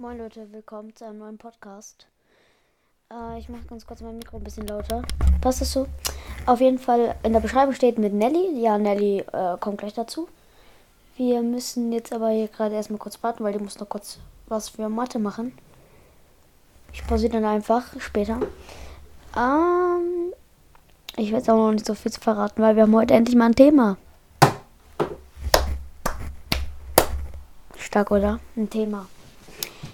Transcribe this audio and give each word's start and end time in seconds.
Moin 0.00 0.16
Leute, 0.16 0.46
willkommen 0.52 0.94
zu 0.94 1.06
einem 1.06 1.18
neuen 1.18 1.38
Podcast. 1.38 2.06
Äh, 3.12 3.40
ich 3.40 3.48
mache 3.48 3.64
ganz 3.68 3.84
kurz 3.84 4.00
mein 4.00 4.16
Mikro 4.16 4.36
ein 4.36 4.44
bisschen 4.44 4.68
lauter. 4.68 5.02
Passt 5.40 5.60
das 5.60 5.72
so? 5.72 5.88
Auf 6.46 6.60
jeden 6.60 6.78
Fall 6.78 7.16
in 7.24 7.32
der 7.32 7.40
Beschreibung 7.40 7.74
steht 7.74 7.98
mit 7.98 8.12
Nelly. 8.12 8.62
Ja, 8.62 8.78
Nelly 8.78 9.24
äh, 9.32 9.56
kommt 9.58 9.78
gleich 9.78 9.94
dazu. 9.94 10.28
Wir 11.16 11.42
müssen 11.42 11.90
jetzt 11.90 12.12
aber 12.12 12.28
hier 12.28 12.46
gerade 12.46 12.76
erstmal 12.76 13.00
kurz 13.00 13.20
warten, 13.24 13.42
weil 13.42 13.54
die 13.54 13.58
muss 13.58 13.80
noch 13.80 13.88
kurz 13.88 14.20
was 14.46 14.68
für 14.68 14.88
Mathe 14.88 15.18
machen. 15.18 15.52
Ich 16.92 17.04
pausiere 17.04 17.32
dann 17.32 17.44
einfach 17.44 17.98
später. 17.98 18.38
Ähm, 19.36 20.32
ich 21.16 21.32
werde 21.32 21.38
jetzt 21.38 21.50
auch 21.50 21.56
noch 21.56 21.72
nicht 21.72 21.86
so 21.86 21.94
viel 21.94 22.12
verraten, 22.12 22.62
weil 22.62 22.76
wir 22.76 22.84
haben 22.84 22.94
heute 22.94 23.14
endlich 23.14 23.34
mal 23.34 23.46
ein 23.46 23.56
Thema. 23.56 23.96
Stark, 27.76 28.12
oder? 28.12 28.38
Ein 28.56 28.70
Thema. 28.70 29.08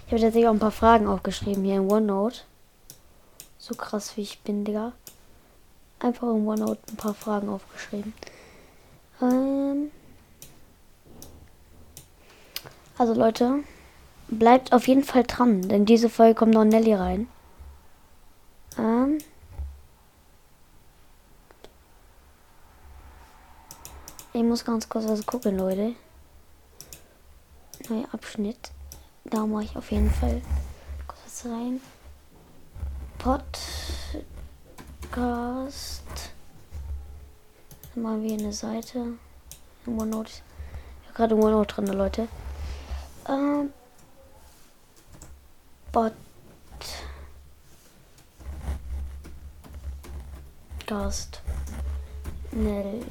Ich 0.05 0.11
habe 0.11 0.21
tatsächlich 0.21 0.47
auch 0.47 0.53
ein 0.53 0.59
paar 0.59 0.71
Fragen 0.71 1.07
aufgeschrieben 1.07 1.63
hier 1.63 1.77
in 1.77 1.89
OneNote. 1.91 2.41
So 3.57 3.73
krass 3.73 4.15
wie 4.15 4.21
ich 4.21 4.39
bin, 4.41 4.63
Digga. 4.63 4.91
Einfach 5.99 6.27
in 6.27 6.47
OneNote 6.47 6.79
ein 6.91 6.95
paar 6.95 7.15
Fragen 7.15 7.49
aufgeschrieben. 7.49 8.13
Ähm 9.19 9.89
also 12.99 13.15
Leute, 13.15 13.63
bleibt 14.27 14.73
auf 14.73 14.87
jeden 14.87 15.03
Fall 15.03 15.23
dran, 15.23 15.67
denn 15.67 15.85
diese 15.85 16.09
Folge 16.09 16.35
kommt 16.35 16.53
noch 16.53 16.65
Nelly 16.65 16.93
rein. 16.93 17.27
Ähm 18.77 19.17
ich 24.33 24.43
muss 24.43 24.63
ganz 24.63 24.87
kurz 24.87 25.07
was 25.07 25.25
gucken, 25.25 25.57
Leute. 25.57 25.95
Neuer 27.89 28.07
Abschnitt. 28.11 28.71
Da 29.27 29.45
mache 29.45 29.63
ich 29.63 29.75
auf 29.75 29.91
jeden 29.91 30.11
Fall 30.11 30.39
kurz 31.07 31.45
rein. 31.45 31.81
Podcast. 33.17 33.49
Dann 37.93 38.03
machen 38.03 38.21
wir 38.21 38.33
eine 38.33 38.53
Seite. 38.53 39.17
In 39.87 39.99
OneNote. 39.99 40.29
Ich 40.29 41.07
habe 41.07 41.15
gerade 41.15 41.35
OneNote 41.35 41.73
drin, 41.73 41.87
Leute. 41.87 42.27
Ähm. 43.27 43.73
Podcast. 45.91 46.21
Nelly. 52.51 53.03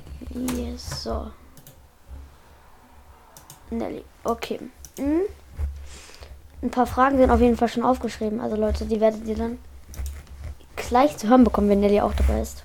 So. 0.77 1.33
Nelly. 3.71 4.05
Okay. 4.23 4.61
Hm. 4.97 5.23
Ein 6.65 6.71
paar 6.71 6.87
Fragen 6.87 7.19
sind 7.19 7.31
auf 7.31 7.41
jeden 7.41 7.59
Fall 7.59 7.69
schon 7.69 7.85
aufgeschrieben. 7.85 8.41
Also 8.41 8.57
Leute, 8.57 8.87
die 8.87 8.99
werdet 8.99 9.27
ihr 9.27 9.37
dann 9.37 9.59
gleich 10.77 11.15
zu 11.19 11.29
hören 11.29 11.45
bekommen, 11.45 11.69
wenn 11.69 11.81
Nelly 11.81 12.01
auch 12.01 12.15
dabei 12.15 12.41
ist. 12.41 12.65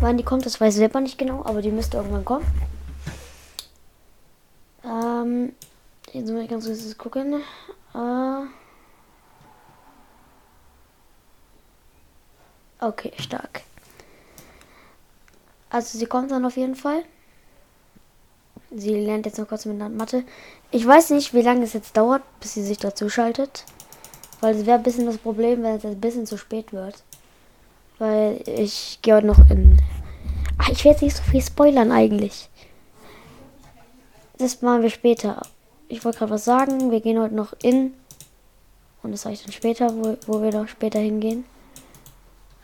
Wann 0.00 0.16
die 0.16 0.24
kommt, 0.24 0.46
das 0.46 0.58
weiß 0.58 0.72
ich 0.72 0.78
selber 0.78 0.98
nicht 1.02 1.18
genau, 1.18 1.44
aber 1.44 1.60
die 1.60 1.70
müsste 1.70 1.98
irgendwann 1.98 2.24
kommen. 2.24 2.46
Ähm, 4.82 5.52
jetzt 6.14 6.30
muss 6.30 6.40
ich 6.40 6.48
ganz 6.48 6.64
kurz 6.64 6.96
gucken. 6.96 7.42
Äh, 7.94 8.46
okay, 12.80 13.12
stark. 13.18 13.60
Also 15.68 15.98
sie 15.98 16.06
kommt 16.06 16.30
dann 16.30 16.46
auf 16.46 16.56
jeden 16.56 16.76
Fall. 16.76 17.04
Sie 18.74 18.94
lernt 18.94 19.26
jetzt 19.26 19.38
noch 19.38 19.48
kurz 19.48 19.66
mit 19.66 19.78
Mathe. 19.94 20.24
Ich 20.74 20.86
weiß 20.86 21.10
nicht, 21.10 21.34
wie 21.34 21.42
lange 21.42 21.64
es 21.64 21.74
jetzt 21.74 21.98
dauert, 21.98 22.22
bis 22.40 22.54
sie 22.54 22.62
sich 22.62 22.78
dazu 22.78 23.10
schaltet. 23.10 23.66
Weil 24.40 24.56
es 24.56 24.64
wäre 24.64 24.78
ein 24.78 24.82
bisschen 24.82 25.04
das 25.04 25.18
Problem, 25.18 25.62
wenn 25.62 25.76
es 25.76 25.84
ein 25.84 26.00
bisschen 26.00 26.26
zu 26.26 26.38
spät 26.38 26.72
wird. 26.72 27.02
Weil 27.98 28.42
ich 28.46 28.98
gehe 29.02 29.14
heute 29.14 29.26
noch 29.26 29.50
in. 29.50 29.78
Ach, 30.56 30.70
ich 30.70 30.84
werde 30.86 31.04
nicht 31.04 31.16
so 31.16 31.22
viel 31.24 31.42
spoilern 31.42 31.92
eigentlich. 31.92 32.48
Das 34.38 34.62
machen 34.62 34.82
wir 34.82 34.88
später. 34.88 35.42
Ich 35.88 36.06
wollte 36.06 36.18
gerade 36.20 36.32
was 36.32 36.46
sagen. 36.46 36.90
Wir 36.90 37.02
gehen 37.02 37.20
heute 37.20 37.34
noch 37.34 37.52
in. 37.62 37.92
Und 39.02 39.12
das 39.12 39.22
sage 39.22 39.34
ich 39.34 39.42
dann 39.42 39.52
später, 39.52 39.94
wo, 39.94 40.16
wo 40.26 40.42
wir 40.42 40.52
noch 40.52 40.68
später 40.68 41.00
hingehen. 41.00 41.44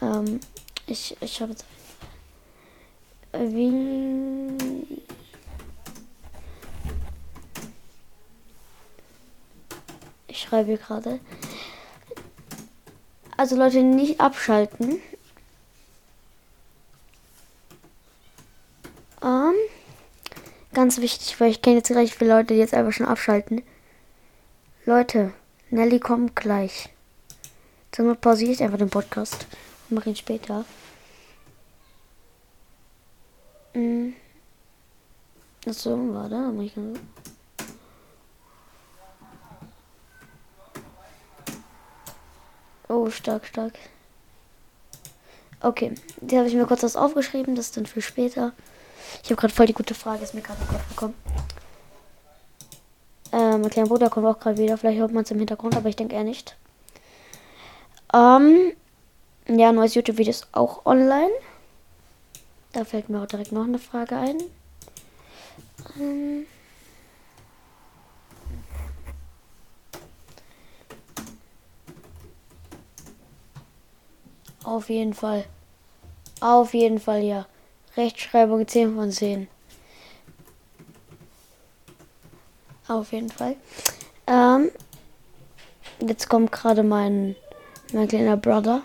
Ähm, 0.01 0.41
ich 0.87 1.15
ich 1.21 1.43
habe 1.43 1.53
jetzt. 1.53 1.67
Wie. 3.35 4.57
Ich 10.29 10.41
schreibe 10.41 10.77
gerade. 10.77 11.21
Also 13.37 13.57
Leute, 13.57 13.83
nicht 13.83 14.21
abschalten. 14.21 15.01
Ähm, 19.23 19.55
ganz 20.73 20.99
wichtig, 20.99 21.41
weil 21.41 21.51
ich 21.51 21.63
kenne 21.63 21.77
jetzt 21.77 21.91
recht 21.91 22.15
viele 22.15 22.35
Leute, 22.35 22.55
die 22.55 22.61
jetzt 22.61 22.75
einfach 22.75 22.93
schon 22.93 23.07
abschalten. 23.07 23.63
Leute, 24.85 25.33
Nelly 25.71 25.99
kommt 25.99 26.37
gleich. 26.37 26.91
Somit 27.95 28.21
pausiere 28.21 28.53
ich 28.53 28.63
einfach 28.63 28.79
den 28.79 28.91
Podcast 28.91 29.47
und 29.89 29.97
mache 29.97 30.11
ihn 30.11 30.17
später. 30.17 30.65
Hm. 33.73 34.15
Achso, 35.67 35.91
warte, 36.15 36.53
mach 36.55 36.63
ich 36.63 36.73
Oh, 42.89 43.11
stark, 43.11 43.47
stark. 43.47 43.75
Okay, 45.61 45.93
die 46.21 46.39
habe 46.39 46.49
ich 46.49 46.55
mir 46.55 46.67
kurz 46.67 46.83
was 46.83 46.97
aufgeschrieben, 46.97 47.55
das 47.55 47.67
ist 47.67 47.77
dann 47.77 47.87
für 47.87 48.01
später. 48.01 48.53
Ich 49.23 49.31
habe 49.31 49.41
gerade 49.41 49.53
voll 49.53 49.67
die 49.67 49.75
gute 49.75 49.95
Frage, 49.95 50.23
ist 50.23 50.35
mir 50.35 50.41
gerade 50.41 50.65
Kopf 50.67 50.89
gekommen. 50.89 51.15
Ähm, 53.33 53.61
mein 53.61 53.71
kleiner 53.71 53.89
Bruder 53.89 54.09
kommt 54.09 54.27
auch 54.27 54.39
gerade 54.39 54.59
wieder, 54.59 54.79
vielleicht 54.79 54.99
hört 54.99 55.13
man 55.13 55.25
es 55.25 55.31
im 55.31 55.39
Hintergrund, 55.39 55.77
aber 55.77 55.89
ich 55.89 55.97
denke 55.97 56.15
eher 56.15 56.25
nicht. 56.25 56.57
Ähm, 58.15 58.73
ja, 59.49 59.73
neues 59.73 59.95
YouTube-Video 59.95 60.31
ist 60.31 60.47
auch 60.53 60.87
online. 60.87 61.31
Da 62.73 62.85
fällt 62.85 63.09
mir 63.09 63.23
auch 63.23 63.27
direkt 63.27 63.53
noch 63.53 63.65
eine 63.65 63.79
Frage 63.79 64.17
ein. 64.17 64.39
Ähm, 65.99 66.47
Auf 74.69 74.91
jeden 74.91 75.15
Fall. 75.15 75.47
Auf 76.41 76.75
jeden 76.75 77.01
Fall, 77.01 77.23
ja. 77.23 77.47
Rechtschreibung 77.97 78.69
10 78.69 78.97
von 78.97 79.11
10. 79.11 79.49
Auf 82.87 83.13
jeden 83.13 83.31
Fall. 83.31 83.57
Ähm, 84.27 84.71
jetzt 86.07 86.29
kommt 86.29 86.53
gerade 86.53 86.83
mein, 86.83 87.35
mein 87.95 88.09
kleiner 88.09 88.37
Brother. 88.37 88.83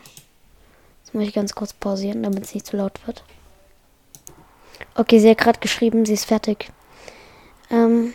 Jetzt 1.04 1.14
muss 1.14 1.26
ich 1.26 1.34
ganz 1.34 1.54
kurz 1.54 1.74
pausieren, 1.74 2.24
damit 2.24 2.46
es 2.46 2.54
nicht 2.54 2.66
zu 2.66 2.78
laut 2.78 3.06
wird. 3.06 3.26
Okay, 4.96 5.20
sie 5.20 5.32
hat 5.32 5.40
gerade 5.40 5.60
geschrieben, 5.60 6.06
sie 6.06 6.14
ist 6.14 6.26
fertig. 6.26 6.72
Ähm. 7.70 8.14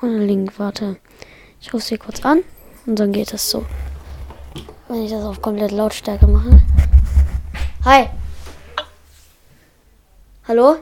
Und 0.00 0.20
Link, 0.26 0.58
warte. 0.58 0.96
Ich 1.60 1.74
rufe 1.74 1.84
sie 1.84 1.98
kurz 1.98 2.24
an. 2.24 2.42
Und 2.86 2.98
dann 2.98 3.12
geht 3.12 3.32
es 3.32 3.50
so. 3.50 3.64
Wenn 4.88 5.04
ich 5.04 5.10
das 5.10 5.24
auf 5.24 5.40
komplett 5.40 5.70
Lautstärke 5.70 6.26
mache. 6.26 6.60
Hi. 7.84 8.08
Hallo? 10.48 10.76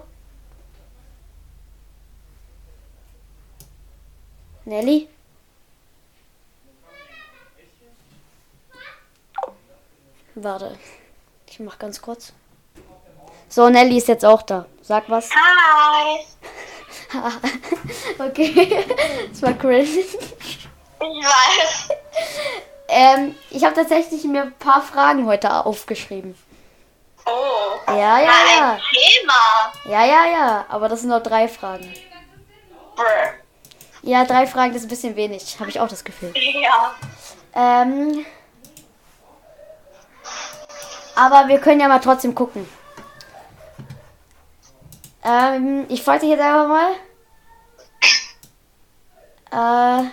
Nelly? 4.64 5.08
Warte. 10.34 10.78
Ich 11.48 11.60
mach 11.60 11.78
ganz 11.78 12.00
kurz. 12.00 12.32
So, 13.48 13.68
Nelly 13.68 13.98
ist 13.98 14.08
jetzt 14.08 14.24
auch 14.24 14.42
da. 14.42 14.66
Sag 14.82 15.10
was. 15.10 15.28
Hi. 15.30 16.24
okay. 18.18 18.84
Das 19.30 19.42
war 19.42 19.54
cringe. 19.54 19.86
Ich 21.00 21.24
weiß. 21.24 21.88
Ähm, 22.88 23.34
ich 23.50 23.64
habe 23.64 23.74
tatsächlich 23.74 24.24
mir 24.24 24.42
ein 24.42 24.52
paar 24.54 24.82
Fragen 24.82 25.26
heute 25.26 25.64
aufgeschrieben. 25.64 26.36
Oh. 27.24 27.78
Ja, 27.88 28.18
ja, 28.18 28.32
ja. 28.56 28.78
Thema. 28.90 29.72
Ja, 29.84 30.04
ja, 30.04 30.26
ja. 30.26 30.66
Aber 30.68 30.88
das 30.88 31.00
sind 31.00 31.10
nur 31.10 31.20
drei 31.20 31.48
Fragen. 31.48 31.92
Brr. 32.96 33.34
Ja, 34.02 34.24
drei 34.24 34.46
Fragen 34.46 34.74
ist 34.74 34.82
ein 34.82 34.88
bisschen 34.88 35.16
wenig. 35.16 35.58
Habe 35.60 35.70
ich 35.70 35.78
auch 35.78 35.88
das 35.88 36.04
Gefühl. 36.04 36.32
Ja. 36.34 36.94
Ähm, 37.54 38.26
aber 41.14 41.48
wir 41.48 41.60
können 41.60 41.80
ja 41.80 41.88
mal 41.88 42.00
trotzdem 42.00 42.34
gucken. 42.34 42.68
Ähm, 45.22 45.86
ich 45.88 46.02
frage 46.02 46.20
dich 46.20 46.30
jetzt 46.30 46.40
einfach 46.40 46.66
mal. 46.66 46.92
Äh, 49.52 50.10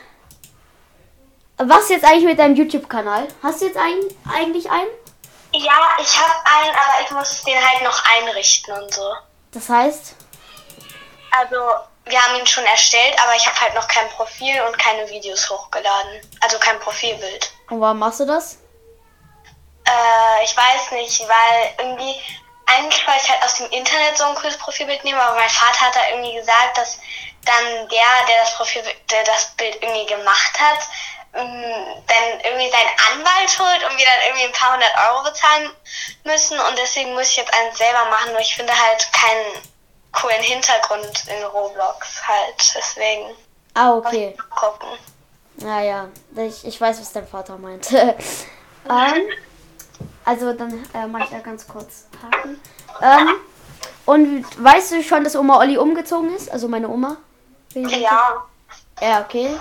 was 1.57 1.89
jetzt 1.89 2.05
eigentlich 2.05 2.25
mit 2.25 2.39
deinem 2.39 2.55
YouTube-Kanal? 2.55 3.27
Hast 3.43 3.61
du 3.61 3.65
jetzt 3.65 3.77
ein, 3.77 3.99
eigentlich 4.33 4.69
einen? 4.69 4.89
Ja, 5.53 5.79
ich 5.99 6.17
habe 6.19 6.33
einen, 6.45 6.75
aber 6.75 7.01
ich 7.03 7.11
muss 7.11 7.41
den 7.43 7.57
halt 7.57 7.81
noch 7.83 8.03
einrichten 8.17 8.73
und 8.77 8.93
so. 8.93 9.13
Das 9.51 9.69
heißt, 9.69 10.15
Also, 11.31 11.55
wir 12.05 12.21
haben 12.21 12.39
ihn 12.39 12.47
schon 12.47 12.65
erstellt, 12.65 13.15
aber 13.23 13.35
ich 13.35 13.45
habe 13.47 13.59
halt 13.61 13.75
noch 13.75 13.87
kein 13.87 14.07
Profil 14.09 14.61
und 14.67 14.77
keine 14.77 15.09
Videos 15.09 15.49
hochgeladen. 15.49 16.21
Also 16.41 16.57
kein 16.59 16.79
Profilbild. 16.79 17.51
und 17.69 17.81
warum 17.81 17.99
machst 17.99 18.19
du 18.19 18.25
das? 18.25 18.57
Äh, 19.85 20.43
ich 20.43 20.55
weiß 20.55 20.91
nicht, 20.91 21.21
weil 21.21 21.73
irgendwie, 21.79 22.15
eigentlich 22.65 23.07
wollte 23.07 23.21
ich 23.23 23.29
halt 23.31 23.43
aus 23.43 23.55
dem 23.55 23.69
Internet 23.71 24.17
so 24.17 24.25
ein 24.25 24.35
cooles 24.35 24.57
Profilbild 24.57 25.03
nehmen, 25.03 25.19
aber 25.19 25.35
mein 25.35 25.49
Vater 25.49 25.81
hat 25.81 25.95
da 25.95 25.99
irgendwie 26.11 26.35
gesagt, 26.35 26.77
dass 26.77 26.99
dann 27.45 27.87
der, 27.89 28.25
der 28.27 28.41
das 28.41 28.55
Profilbild, 28.55 28.95
der 29.11 29.23
das 29.23 29.55
Bild 29.55 29.75
irgendwie 29.81 30.05
gemacht 30.05 30.59
hat, 30.59 30.79
dann 31.33 32.39
irgendwie 32.43 32.69
seinen 32.69 32.93
Anwalt 33.11 33.59
holt 33.59 33.83
und 33.91 33.97
wir 33.97 34.05
dann 34.05 34.25
irgendwie 34.27 34.45
ein 34.45 34.51
paar 34.53 34.73
hundert 34.73 34.91
Euro 35.09 35.23
bezahlen 35.23 35.69
müssen 36.23 36.59
und 36.59 36.77
deswegen 36.77 37.13
muss 37.13 37.29
ich 37.29 37.37
jetzt 37.37 37.53
eins 37.53 37.77
selber 37.77 38.05
machen, 38.09 38.31
nur 38.31 38.41
ich 38.41 38.55
finde 38.55 38.73
halt 38.73 39.07
keinen 39.13 39.63
coolen 40.13 40.41
Hintergrund 40.41 41.23
in 41.27 41.43
Roblox 41.43 42.27
halt, 42.27 42.73
deswegen 42.75 43.35
Ah, 43.73 43.91
muss 43.95 44.05
okay. 44.07 44.33
ich 44.35 44.49
gucken. 44.49 44.87
Naja, 45.57 46.07
ich, 46.35 46.65
ich 46.65 46.79
weiß, 46.81 46.99
was 46.99 47.13
dein 47.13 47.27
Vater 47.27 47.57
meint. 47.57 47.91
ähm, 47.91 48.15
also 50.25 50.53
dann 50.53 50.87
äh, 50.93 51.07
mache 51.07 51.23
ich 51.25 51.29
da 51.29 51.39
ganz 51.39 51.67
kurz 51.67 52.05
Haken. 52.23 52.59
Ähm, 53.01 53.35
und 54.05 54.63
weißt 54.63 54.91
du 54.93 55.03
schon, 55.03 55.23
dass 55.23 55.35
Oma 55.35 55.57
Olli 55.59 55.77
umgezogen 55.77 56.35
ist? 56.35 56.49
Also 56.49 56.67
meine 56.67 56.89
Oma? 56.89 57.17
Ja, 57.73 58.45
Ja, 59.01 59.21
okay. 59.21 59.59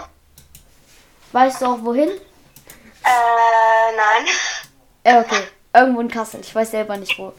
Weißt 1.36 1.60
du 1.60 1.66
auch 1.66 1.78
wohin? 1.82 2.08
äh, 2.08 3.92
nein. 3.94 4.26
Ja, 5.04 5.20
okay. 5.20 5.46
Irgendwo 5.74 6.00
in 6.00 6.08
Kassel. 6.10 6.40
Ich 6.40 6.54
weiß 6.54 6.70
selber 6.70 6.96
nicht 6.96 7.18
wo. 7.18 7.30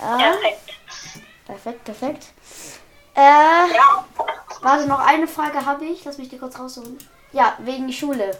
Ah, 0.00 0.16
Perfekt. 0.18 0.70
perfekt, 1.46 1.84
perfekt. 1.84 2.24
Äh, 3.14 3.20
Ja. 3.20 4.04
warte, 4.60 4.86
noch 4.88 4.98
eine 4.98 5.28
Frage 5.28 5.64
habe 5.64 5.84
ich. 5.84 6.04
Lass 6.04 6.18
mich 6.18 6.28
die 6.28 6.36
kurz 6.38 6.58
raussuchen. 6.58 6.98
Ja, 7.30 7.54
wegen 7.60 7.92
Schule. 7.92 8.36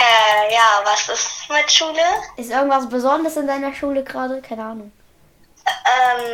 Äh, 0.00 0.52
ja, 0.52 0.80
was 0.82 1.08
ist 1.08 1.48
mit 1.48 1.70
Schule? 1.70 2.02
Ist 2.36 2.50
irgendwas 2.50 2.88
Besonderes 2.88 3.36
in 3.36 3.46
deiner 3.46 3.72
Schule 3.74 4.02
gerade? 4.02 4.42
Keine 4.42 4.64
Ahnung. 4.64 4.90
Ähm, 5.68 6.24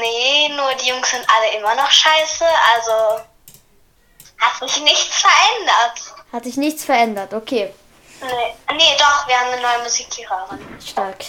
nee, 0.00 0.48
nur 0.56 0.74
die 0.74 0.88
Jungs 0.88 1.08
sind 1.08 1.24
alle 1.36 1.56
immer 1.56 1.76
noch 1.76 1.90
scheiße, 1.90 2.44
also 2.74 3.22
hat 4.38 4.70
sich 4.70 4.82
nichts 4.82 5.20
verändert. 5.20 6.14
Hat 6.32 6.44
sich 6.44 6.56
nichts 6.56 6.84
verändert. 6.84 7.34
Okay. 7.34 7.72
Nee, 8.20 8.74
nee 8.76 8.96
doch, 8.98 9.26
wir 9.26 9.38
haben 9.38 9.52
eine 9.52 9.62
neue 9.62 9.82
Musiklehrerin. 9.82 10.80
Stark. 10.84 11.24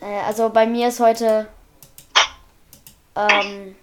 Äh, 0.00 0.20
also 0.26 0.48
bei 0.48 0.66
mir 0.66 0.88
ist 0.88 1.00
heute. 1.00 1.48
Ähm, 3.16 3.76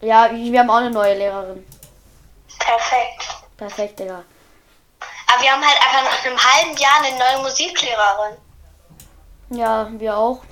ja, 0.00 0.30
wir 0.32 0.60
haben 0.60 0.70
auch 0.70 0.76
eine 0.76 0.90
neue 0.90 1.14
Lehrerin. 1.14 1.66
Perfekt. 2.58 3.28
Perfekt, 3.56 3.98
Digga. 3.98 4.24
Aber 5.26 5.42
wir 5.42 5.52
haben 5.52 5.64
halt 5.64 5.76
einfach 5.76 6.04
nach 6.04 6.24
einem 6.24 6.38
halben 6.38 6.76
Jahr 6.76 7.02
eine 7.02 7.18
neue 7.18 7.42
Musiklehrerin. 7.42 8.36
Ja, 9.50 9.88
wir 9.92 10.16
auch. 10.16 10.42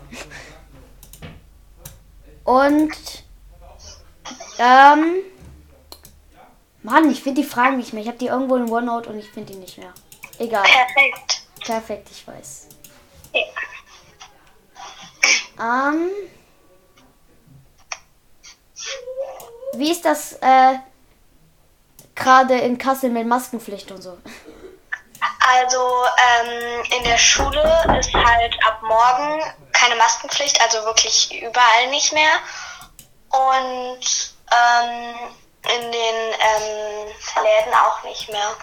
Und. 2.45 3.26
Ähm. 4.59 5.23
Mann, 6.83 7.11
ich 7.11 7.23
finde 7.23 7.43
die 7.43 7.49
Fragen 7.49 7.79
nicht 7.79 7.93
mehr. 7.93 8.03
Ich 8.03 8.09
habe 8.09 8.19
die 8.19 8.27
irgendwo 8.27 8.57
in 8.57 8.71
OneNote 8.71 9.09
und 9.11 9.19
ich 9.19 9.29
finde 9.29 9.53
die 9.53 9.59
nicht 9.59 9.77
mehr. 9.77 9.93
Egal. 10.39 10.63
Perfekt. 10.63 11.43
Perfekt, 11.65 12.09
ich 12.13 12.27
weiß. 12.27 12.69
Ja. 13.33 13.43
Ähm. 15.89 16.11
Wie 19.75 19.91
ist 19.91 20.05
das 20.05 20.35
äh, 20.35 20.79
gerade 22.15 22.59
in 22.59 22.79
Kassel 22.79 23.11
mit 23.11 23.27
Maskenpflicht 23.27 23.91
und 23.91 24.01
so? 24.03 24.17
Also 25.39 26.05
ähm, 26.41 26.85
in 26.99 27.05
der 27.05 27.19
Schule 27.19 27.63
ist 27.99 28.15
halt 28.15 28.57
ab 28.65 28.81
morgen 28.83 29.43
keine 29.73 29.97
Maskenpflicht, 29.97 30.61
also 30.63 30.85
wirklich 30.85 31.43
überall 31.43 31.89
nicht 31.91 32.13
mehr. 32.13 32.39
Und 33.29 34.36
ähm, 34.53 35.15
in 35.75 35.93
den 35.93 35.93
ähm, 35.93 37.09
Läden 37.43 37.75
auch 37.75 38.03
nicht 38.05 38.31
mehr. 38.31 38.55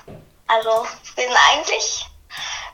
Also 0.47 0.85
wir 1.15 1.25
sind 1.25 1.37
eigentlich 1.51 2.05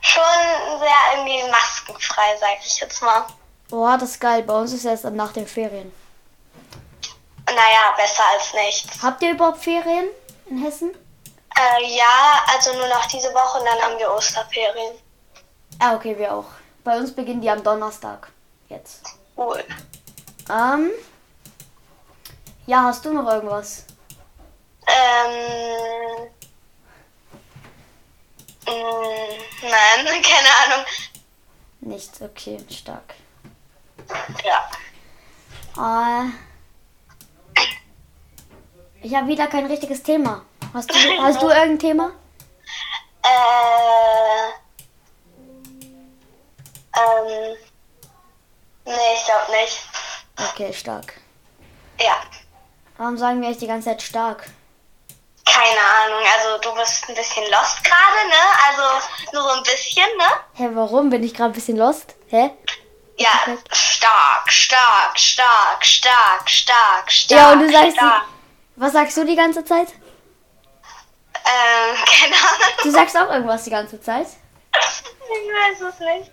schon 0.00 0.78
sehr 0.78 1.16
irgendwie 1.16 1.50
maskenfrei, 1.50 2.36
sag 2.38 2.58
ich 2.64 2.80
jetzt 2.80 3.02
mal. 3.02 3.26
Boah, 3.68 3.96
das 3.98 4.10
ist 4.10 4.20
geil. 4.20 4.42
Bei 4.42 4.54
uns 4.54 4.72
ist 4.72 4.84
erst 4.84 5.04
nach 5.04 5.32
den 5.32 5.46
Ferien. 5.46 5.92
Naja, 7.46 7.94
besser 7.96 8.22
als 8.32 8.52
nichts. 8.54 9.02
Habt 9.02 9.22
ihr 9.22 9.32
überhaupt 9.32 9.58
Ferien 9.62 10.08
in 10.46 10.62
Hessen? 10.62 10.94
Äh, 11.56 11.96
ja, 11.96 12.42
also 12.52 12.72
nur 12.74 12.88
noch 12.88 13.06
diese 13.06 13.32
Woche 13.34 13.58
und 13.58 13.66
dann 13.66 13.80
haben 13.80 13.98
wir 13.98 14.12
Osterferien. 14.12 14.94
Ah, 15.78 15.94
okay, 15.94 16.16
wir 16.16 16.34
auch. 16.34 16.46
Bei 16.84 16.96
uns 16.96 17.14
beginnen 17.14 17.40
die 17.40 17.50
am 17.50 17.62
Donnerstag. 17.62 18.28
Jetzt. 18.68 19.02
Cool. 19.36 19.64
Ähm. 20.48 20.90
Ja, 22.70 22.84
hast 22.84 23.04
du 23.04 23.12
noch 23.12 23.28
irgendwas? 23.28 23.84
Ähm. 24.86 26.30
mh, 28.64 28.72
Nein, 29.62 30.22
keine 30.22 30.48
Ahnung. 30.62 30.86
Nichts, 31.80 32.22
okay, 32.22 32.64
stark. 32.70 33.14
Ja. 34.44 34.70
Äh, 36.22 36.28
ich 39.02 39.16
habe 39.16 39.26
wieder 39.26 39.48
kein 39.48 39.66
richtiges 39.66 40.04
Thema. 40.04 40.44
Hast 40.72 40.90
du, 40.90 40.94
hast 41.22 41.42
du 41.42 41.48
irgendein 41.48 41.78
Thema? 41.80 42.12
Äh. 43.24 44.50
Ähm. 47.00 47.56
Nee, 48.84 49.14
ich 49.16 49.24
glaube 49.24 49.50
nicht. 49.60 49.88
Okay, 50.52 50.72
stark. 50.72 51.14
Ja. 51.98 52.22
Warum 53.00 53.16
sagen 53.16 53.40
wir 53.40 53.48
echt 53.48 53.62
die 53.62 53.66
ganze 53.66 53.88
Zeit 53.88 54.02
stark? 54.02 54.44
Keine 55.46 55.80
Ahnung. 55.80 56.22
Also, 56.36 56.58
du 56.58 56.74
bist 56.78 57.08
ein 57.08 57.14
bisschen 57.14 57.44
lost 57.44 57.82
gerade, 57.82 58.28
ne? 58.28 58.44
Also, 58.68 59.06
nur 59.32 59.42
so 59.42 59.48
ein 59.56 59.62
bisschen, 59.62 60.04
ne? 60.18 60.24
Hä, 60.52 60.68
warum? 60.74 61.08
Bin 61.08 61.24
ich 61.24 61.32
gerade 61.32 61.48
ein 61.48 61.54
bisschen 61.54 61.78
lost? 61.78 62.14
Hä? 62.28 62.50
Ja. 63.16 63.30
Perfekt. 63.42 63.74
Stark, 63.74 64.52
stark, 64.52 65.18
stark, 65.18 65.86
stark, 65.86 66.50
stark, 66.50 67.10
stark. 67.10 67.40
Ja, 67.40 67.52
und 67.52 67.60
du 67.60 67.72
sagst, 67.72 67.96
stark. 67.96 68.24
was 68.76 68.92
sagst 68.92 69.16
du 69.16 69.24
die 69.24 69.36
ganze 69.36 69.64
Zeit? 69.64 69.88
Ähm, 71.36 71.96
keine 72.04 72.34
Ahnung. 72.34 72.74
Du 72.82 72.90
sagst 72.90 73.16
auch 73.16 73.30
irgendwas 73.30 73.64
die 73.64 73.70
ganze 73.70 73.98
Zeit. 73.98 74.26
Ich 74.74 75.48
weiß 75.48 75.80
es 75.80 76.00
nicht. 76.00 76.30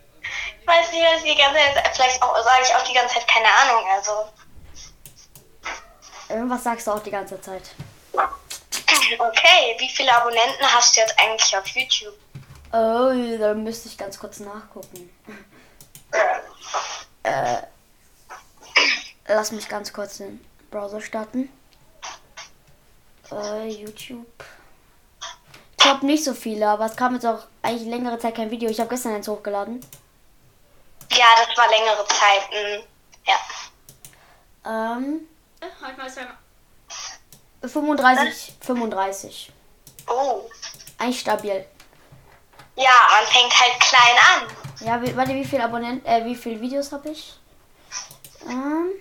Ich 0.60 0.68
weiß 0.68 0.92
nicht, 0.92 1.06
was 1.06 1.24
ich 1.24 1.34
die 1.34 1.42
ganze 1.42 1.60
Zeit. 1.76 1.96
Vielleicht 1.96 2.22
auch, 2.22 2.36
sage 2.44 2.64
ich 2.64 2.76
auch 2.76 2.84
die 2.84 2.94
ganze 2.94 3.16
Zeit 3.16 3.28
keine 3.30 3.48
Ahnung. 3.48 3.86
Also. 3.90 4.28
Irgendwas 6.30 6.64
sagst 6.64 6.88
du 6.88 6.92
auch 6.92 7.04
die 7.04 7.12
ganze 7.12 7.40
Zeit. 7.42 7.64
Okay, 9.20 9.76
wie 9.80 9.90
viele 9.90 10.14
Abonnenten 10.14 10.66
hast 10.74 10.96
du 10.96 11.02
jetzt 11.02 11.18
eigentlich 11.20 11.58
auf 11.58 11.68
YouTube? 11.68 12.18
Oh, 12.74 13.38
da 13.40 13.54
müsste 13.54 13.88
ich 13.88 13.98
ganz 13.98 14.20
kurz 14.20 14.40
nachgucken. 14.40 15.10
Äh, 17.24 17.58
lass 19.28 19.52
mich 19.52 19.70
ganz 19.70 19.94
kurz 19.94 20.18
den 20.18 20.44
Browser 20.70 21.00
starten. 21.00 21.50
Äh, 23.32 23.68
YouTube. 23.70 24.44
Ich 25.80 25.86
habe 25.86 26.06
nicht 26.06 26.24
so 26.24 26.34
viele, 26.34 26.68
aber 26.68 26.86
es 26.86 26.96
kam 26.96 27.14
jetzt 27.14 27.26
auch 27.26 27.46
eigentlich 27.62 27.88
längere 27.88 28.20
Zeit 28.20 28.36
kein 28.36 28.52
Video. 28.52 28.70
Ich 28.70 28.80
habe 28.80 28.90
gestern 28.90 29.16
eins 29.16 29.28
hochgeladen. 29.28 29.80
Ja, 31.12 31.26
das 31.38 31.58
war 31.58 31.70
längere 31.70 32.06
Zeit. 32.08 32.86
Ja. 33.26 34.96
Ähm, 34.98 35.22
35, 37.62 38.54
35. 38.62 39.52
Oh. 40.08 40.50
Eigentlich 40.98 41.20
stabil. 41.20 41.66
Ja, 42.76 42.92
man 43.12 43.26
fängt 43.26 43.60
halt 43.60 43.80
klein 43.80 44.18
an. 44.32 44.88
Ja, 44.88 45.02
wie, 45.02 45.16
warte, 45.16 45.34
wie 45.34 45.46
viele 45.46 45.64
Abonnenten, 45.64 46.06
äh, 46.08 46.24
wie 46.26 46.36
viele 46.36 46.62
Videos 46.62 46.92
habe 46.92 47.10
ich? 47.10 47.34
Ähm, 48.48 48.92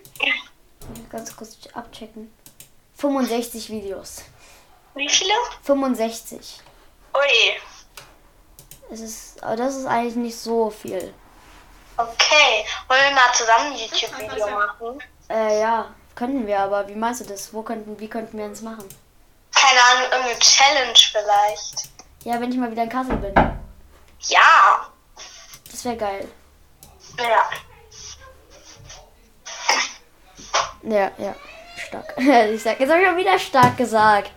ganz 1.11 1.37
kurz 1.37 1.59
abchecken. 1.75 2.33
65 2.97 3.71
Videos. 3.71 4.23
Wie 4.95 5.09
viele? 5.09 5.35
65. 5.63 6.61
Ui. 7.15 7.61
Es 8.91 9.01
ist, 9.01 9.43
aber 9.43 9.57
das 9.57 9.77
ist 9.77 9.87
eigentlich 9.87 10.17
nicht 10.17 10.37
so 10.37 10.71
viel. 10.71 11.13
Okay. 11.99 12.65
Wollen 12.89 13.01
wir 13.03 13.15
mal 13.15 13.33
zusammen 13.35 13.73
ein 13.73 13.79
YouTube-Video 13.79 14.49
machen? 14.49 15.03
Äh, 15.29 15.61
ja, 15.61 15.95
Könnten 16.17 16.47
wir, 16.47 16.61
aber 16.61 16.89
wie 16.89 16.95
meinst 16.95 17.21
du 17.21 17.27
das? 17.27 17.53
Wo 17.53 17.61
könnten, 17.61 18.01
wie 18.01 18.09
könnten 18.09 18.39
wir 18.39 18.49
das 18.49 18.63
machen? 18.63 18.89
Keine 19.55 19.81
Ahnung, 19.83 20.11
irgendeine 20.11 20.39
Challenge 20.39 20.95
vielleicht. 20.95 21.91
Ja, 22.25 22.41
wenn 22.41 22.51
ich 22.51 22.57
mal 22.57 22.71
wieder 22.71 22.85
in 22.85 22.89
Kassel 22.89 23.17
bin. 23.17 23.35
Ja. 24.29 24.89
Das 25.71 25.85
wäre 25.85 25.97
geil. 25.97 26.27
Ja. 27.19 27.51
Ja, 30.85 31.11
ja. 31.19 31.35
Stark. 31.77 32.15
Ich 32.55 32.63
sag, 32.63 32.81
jetzt 32.81 32.91
habe 32.91 33.03
ich 33.03 33.09
auch 33.09 33.17
wieder 33.17 33.39
stark 33.39 33.77
gesagt. 33.77 34.33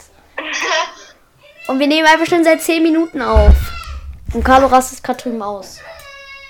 Und 1.67 1.79
wir 1.79 1.87
nehmen 1.87 2.07
einfach 2.07 2.25
schon 2.25 2.43
seit 2.43 2.61
10 2.61 2.83
Minuten 2.83 3.21
auf. 3.21 3.55
Und 4.33 4.43
Carlo 4.43 4.67
rastet 4.67 5.01
gerade 5.01 5.21
drüben 5.21 5.41
aus. 5.41 5.79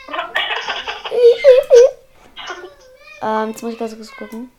ähm, 3.22 3.50
jetzt 3.50 3.62
muss 3.62 3.74
ich 3.74 3.80
ganz 3.80 3.96
kurz 3.96 4.12
gucken. 4.18 4.52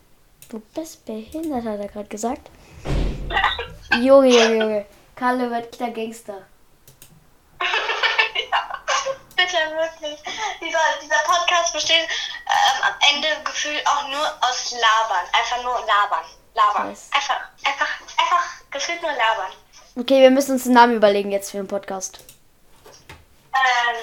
Du 0.51 0.59
bist 0.59 1.05
behindert, 1.05 1.63
hat 1.63 1.79
er 1.79 1.87
gerade 1.87 2.09
gesagt. 2.09 2.49
Junge, 4.01 4.27
Junge, 4.27 4.55
Junge. 4.57 4.85
Carlo 5.15 5.49
wird 5.49 5.79
der 5.79 5.91
Gangster. 5.91 6.45
Bitte, 9.37 9.57
wirklich. 9.71 10.19
Dieser, 10.59 10.79
dieser 11.01 11.23
Podcast 11.23 11.71
besteht 11.71 12.03
ähm, 12.03 12.83
am 12.83 12.93
Ende 13.13 13.29
gefühlt 13.45 13.81
auch 13.87 14.09
nur 14.09 14.27
aus 14.41 14.71
Labern. 14.73 15.25
Einfach 15.31 15.63
nur 15.63 15.75
Labern. 15.85 16.25
Labern. 16.53 16.91
Weiß. 16.91 17.11
Einfach, 17.13 17.39
einfach, 17.63 18.01
einfach 18.17 18.43
gefühlt 18.71 19.01
nur 19.01 19.11
Labern. 19.11 19.53
Okay, 19.95 20.19
wir 20.19 20.31
müssen 20.31 20.51
uns 20.51 20.65
einen 20.65 20.75
Namen 20.75 20.95
überlegen 20.95 21.31
jetzt 21.31 21.51
für 21.51 21.57
den 21.57 21.67
Podcast. 21.69 22.19
Ähm, 23.53 23.95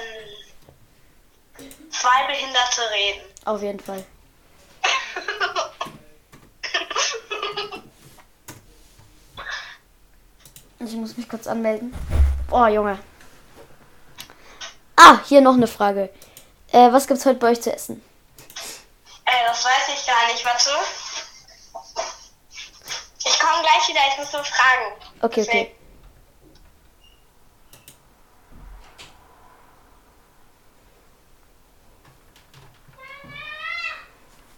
zwei 1.90 2.26
Behinderte 2.26 2.90
reden. 2.90 3.20
Auf 3.44 3.60
jeden 3.60 3.80
Fall. 3.80 4.02
Ich 10.80 10.92
muss 10.92 11.16
mich 11.16 11.28
kurz 11.28 11.46
anmelden. 11.46 11.92
Oh, 12.50 12.66
Junge. 12.66 12.98
Ah, 14.96 15.18
hier 15.24 15.40
noch 15.40 15.54
eine 15.54 15.66
Frage. 15.66 16.10
Äh, 16.70 16.92
was 16.92 17.06
gibt's 17.06 17.26
heute 17.26 17.38
bei 17.38 17.50
euch 17.50 17.60
zu 17.60 17.72
essen? 17.72 18.02
Ey, 19.24 19.46
das 19.46 19.64
weiß 19.64 19.88
ich 19.94 20.06
gar 20.06 20.26
nicht. 20.32 20.44
Warte. 20.44 20.70
Ich 23.24 23.38
komme 23.40 23.62
gleich 23.62 23.88
wieder. 23.88 24.00
Ich 24.12 24.18
muss 24.18 24.32
nur 24.32 24.44
fragen. 24.44 24.92
Okay, 25.20 25.42
okay. 25.42 25.74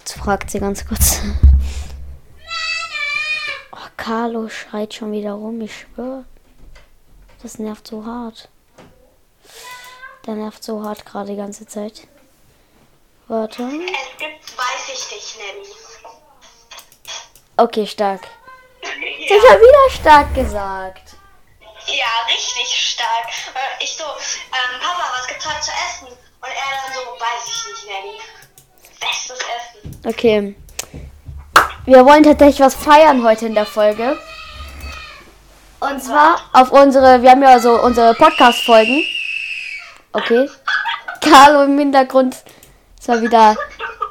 Jetzt 0.00 0.18
fragt 0.18 0.50
sie 0.50 0.60
ganz 0.60 0.86
kurz. 0.86 1.20
Carlo 4.00 4.48
schreit 4.48 4.94
schon 4.94 5.12
wieder 5.12 5.32
rum, 5.32 5.60
ich 5.60 5.76
schwöre. 5.76 6.24
Das 7.42 7.58
nervt 7.58 7.86
so 7.86 8.06
hart. 8.06 8.48
Der 10.26 10.34
nervt 10.36 10.64
so 10.64 10.82
hart 10.82 11.04
gerade 11.04 11.32
die 11.32 11.36
ganze 11.36 11.66
Zeit. 11.66 12.08
Warte. 13.28 13.62
Es 13.62 14.18
gibt, 14.18 14.56
weiß 14.58 14.88
ich 14.88 15.12
nicht, 15.12 15.36
Nelly. 15.38 15.68
Okay, 17.58 17.86
stark. 17.86 18.26
Ich 18.82 19.30
hab 19.30 19.38
schon 19.38 19.60
wieder 19.60 19.90
stark 19.90 20.34
gesagt. 20.34 21.16
Ja, 21.86 22.06
richtig 22.26 22.68
stark. 22.74 23.28
Äh, 23.54 23.84
Ich 23.84 23.94
so, 23.96 24.04
ähm, 24.04 24.80
Papa, 24.80 25.12
was 25.18 25.26
gibt's 25.28 25.46
heute 25.46 25.60
zu 25.60 25.70
essen? 25.72 26.06
Und 26.08 26.48
er 26.48 26.70
dann 26.84 26.94
so, 26.94 27.00
weiß 27.20 27.46
ich 27.46 27.66
nicht, 27.68 27.86
Nelly. 27.86 28.18
Bestes 28.98 29.38
Essen. 29.38 30.00
Okay. 30.06 30.56
Wir 31.90 32.06
wollen 32.06 32.22
tatsächlich 32.22 32.60
was 32.60 32.76
feiern 32.76 33.24
heute 33.24 33.46
in 33.46 33.54
der 33.56 33.66
Folge. 33.66 34.16
Und 35.80 36.00
zwar 36.00 36.38
auf 36.52 36.70
unsere, 36.70 37.20
wir 37.20 37.32
haben 37.32 37.42
ja 37.42 37.58
so 37.58 37.82
unsere 37.82 38.14
Podcast-Folgen. 38.14 39.02
Okay. 40.12 40.48
Carlo 41.20 41.64
im 41.64 41.76
Hintergrund. 41.76 42.44
Es 43.00 43.08
war 43.08 43.20
wieder 43.20 43.56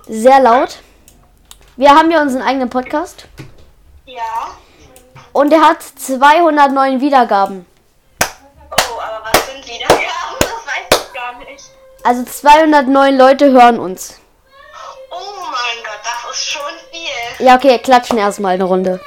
sehr 0.10 0.42
laut. 0.42 0.80
Wir 1.78 1.92
haben 1.92 2.12
ja 2.12 2.22
unseren 2.22 2.42
eigenen 2.42 2.70
Podcast. 2.70 3.30
Ja. 4.06 4.50
Und 5.32 5.54
er 5.54 5.62
hat 5.62 5.82
209 5.82 7.00
Wiedergaben. 7.00 7.66
Oh, 8.22 9.00
aber 9.00 9.24
was 9.24 9.54
sind 9.54 9.66
Wiedergaben? 9.66 10.06
Das 10.42 10.50
weiß 10.50 11.08
ich 11.08 11.14
gar 11.14 11.40
nicht. 11.40 11.64
Also 12.04 12.26
209 12.26 13.18
Leute 13.18 13.52
hören 13.52 13.80
uns. 13.80 14.19
Ja, 17.40 17.56
okay, 17.56 17.80
klatschen 17.80 18.18
erstmal 18.18 18.56
eine 18.56 18.66
Runde. 18.66 19.00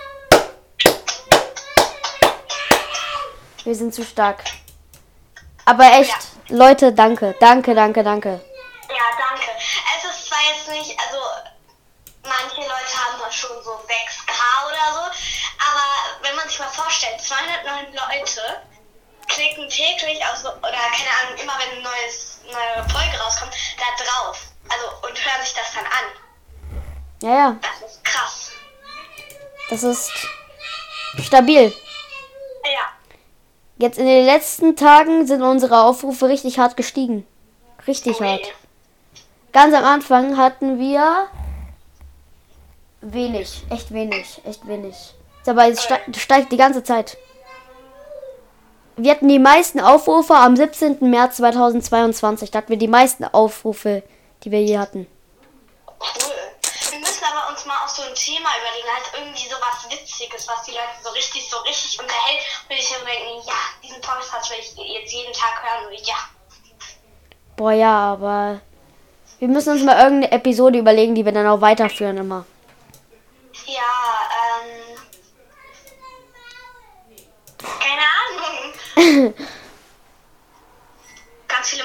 Wir 3.65 3.75
sind 3.75 3.95
zu 3.95 4.03
stark. 4.05 4.43
Aber 5.67 5.85
echt, 5.85 6.17
Leute, 6.49 6.95
danke. 6.95 7.37
Danke, 7.41 7.75
danke, 7.75 8.03
danke. 8.03 8.41
Ja, 8.89 9.05
danke. 9.19 9.51
Es 9.97 10.05
ist 10.11 10.29
zwar 10.29 10.39
jetzt 10.49 10.67
nicht, 10.71 10.99
also 10.99 11.19
manche 12.23 12.61
Leute 12.63 12.95
haben 13.05 13.31
schon 13.31 13.63
so 13.63 13.73
6K 13.73 14.33
oder 14.67 14.95
so, 14.95 15.01
aber 15.01 15.87
wenn 16.23 16.35
man 16.35 16.49
sich 16.49 16.59
mal 16.59 16.69
vorstellt, 16.69 17.21
209 17.21 17.93
Leute 17.93 18.63
klicken 19.29 19.69
täglich 19.69 20.25
auf 20.25 20.37
so, 20.39 20.49
oder 20.49 20.71
keine 20.71 21.11
Ahnung, 21.21 21.39
immer 21.39 21.55
wenn 21.59 21.73
eine 21.73 21.83
neues, 21.83 22.41
neue 22.47 22.89
Folge 22.89 23.19
rauskommt, 23.23 23.55
da 23.77 24.05
drauf. 24.05 24.39
Also 24.71 24.87
und 25.07 25.17
hören 25.23 25.43
sich 25.45 25.55
das 25.55 25.75
dann 25.75 25.85
an. 25.85 26.22
Ja, 27.23 27.31
ja, 27.31 27.57
Das 27.81 27.91
ist 27.91 28.05
krass. 28.05 28.51
das 29.71 29.83
ist 29.85 30.11
stabil. 31.23 31.73
Ja. 32.65 32.93
Jetzt 33.79 33.99
in 33.99 34.07
den 34.07 34.27
letzten 34.27 34.77
Tagen 34.77 35.27
sind 35.27 35.43
unsere 35.43 35.83
Aufrufe 35.83 36.29
richtig 36.29 36.59
hart 36.59 36.77
gestiegen. 36.77 37.27
Richtig 37.87 38.21
Ui. 38.21 38.27
hart. 38.27 38.53
Ganz 39.53 39.75
am 39.75 39.85
Anfang 39.85 40.37
hatten 40.37 40.79
wir 40.79 41.29
wenig, 43.03 43.63
echt 43.71 43.93
wenig, 43.93 44.41
echt 44.45 44.67
wenig. 44.67 45.15
Aber 45.47 45.69
es 45.69 45.83
ste 45.83 45.99
steigt 46.17 46.53
die 46.53 46.57
ganze 46.57 46.83
Zeit. 46.83 47.17
Wir 48.97 49.11
hatten 49.13 49.29
die 49.29 49.39
meisten 49.39 49.81
Aufrufe 49.81 50.35
am 50.35 50.57
17. 50.57 50.99
März 51.11 51.37
2022. 51.37 52.51
Da 52.51 52.59
hatten 52.59 52.69
wir 52.69 52.77
die 52.79 52.89
meisten 52.89 53.25
Aufrufe, 53.25 54.03
die 54.45 54.51
wir 54.51 54.63
je 54.63 54.79
hatten. 54.79 55.07
Cool. 55.87 56.42
Müssen 57.23 57.37
aber 57.37 57.51
uns 57.51 57.65
mal 57.67 57.85
auch 57.85 57.89
so 57.89 58.03
ein 58.03 58.15
Thema 58.15 58.49
überlegen, 58.59 58.89
halt 58.93 59.05
irgendwie 59.15 59.49
so 59.49 59.55
was 59.61 59.89
Witziges, 59.89 60.49
was 60.49 60.63
die 60.65 60.73
Leute 60.73 60.89
so 61.05 61.11
richtig, 61.11 61.49
so 61.49 61.57
richtig 61.59 62.01
unterhält. 62.01 62.41
Und 62.69 62.77
ich 62.77 62.91
dann 62.91 63.07
denken, 63.07 63.47
ja, 63.47 63.55
diesen 63.81 64.01
Podcast 64.01 64.51
will 64.51 64.59
ich 64.59 64.75
jetzt 64.77 65.13
jeden 65.13 65.33
Tag 65.33 65.63
hören. 65.63 65.87
Und 65.87 66.05
ja. 66.05 66.17
Boah, 67.57 67.73
ja, 67.73 68.13
aber 68.15 68.61
wir 69.39 69.47
müssen 69.47 69.73
uns 69.73 69.85
mal 69.85 70.03
irgendeine 70.03 70.33
Episode 70.33 70.81
überlegen, 70.81 71.15
die 71.15 71.25
wir 71.25 71.31
dann 71.31 71.47
auch 71.47 71.61
weiterführen 71.61 72.17
immer. 72.17 72.45
Ja, 73.67 74.27
ähm. 74.59 74.99
Keine 77.79 78.03
Ahnung. 78.99 79.35
Ganz 81.47 81.69
viele 81.69 81.85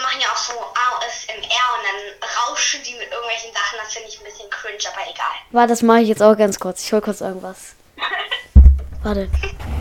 ASMR 1.07 1.67
und 1.75 1.83
dann 1.87 2.29
rauschen 2.37 2.81
die 2.85 2.93
mit 2.93 3.09
irgendwelchen 3.11 3.53
Sachen. 3.53 3.79
Das 3.81 3.93
finde 3.93 4.09
ich 4.09 4.19
ein 4.19 4.25
bisschen 4.25 4.49
cringe, 4.49 4.77
aber 4.91 5.09
egal. 5.09 5.35
Warte, 5.51 5.69
das 5.69 5.81
mache 5.81 6.01
ich 6.01 6.09
jetzt 6.09 6.21
auch 6.21 6.37
ganz 6.37 6.59
kurz. 6.59 6.83
Ich 6.83 6.91
hol 6.93 7.01
kurz 7.01 7.21
irgendwas. 7.21 7.75
Warte. 9.03 9.29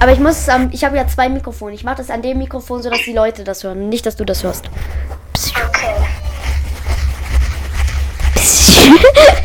Aber 0.01 0.13
ich 0.13 0.19
muss 0.19 0.49
am. 0.49 0.71
Ich 0.73 0.85
habe 0.85 0.97
ja 0.97 1.07
zwei 1.09 1.29
Mikrofone. 1.29 1.75
Ich 1.75 1.85
mache 1.85 1.97
das 1.97 2.11
an 2.11 2.23
dem 2.23 2.39
Mikrofon, 2.39 2.83
sodass 2.83 3.01
die 3.01 3.13
Leute 3.13 3.45
das 3.45 3.65
hören. 3.65 3.89
Nicht, 3.89 4.07
dass 4.07 4.17
du 4.17 4.25
das 4.25 4.43
hörst. 4.43 4.67
Okay. 5.35 6.07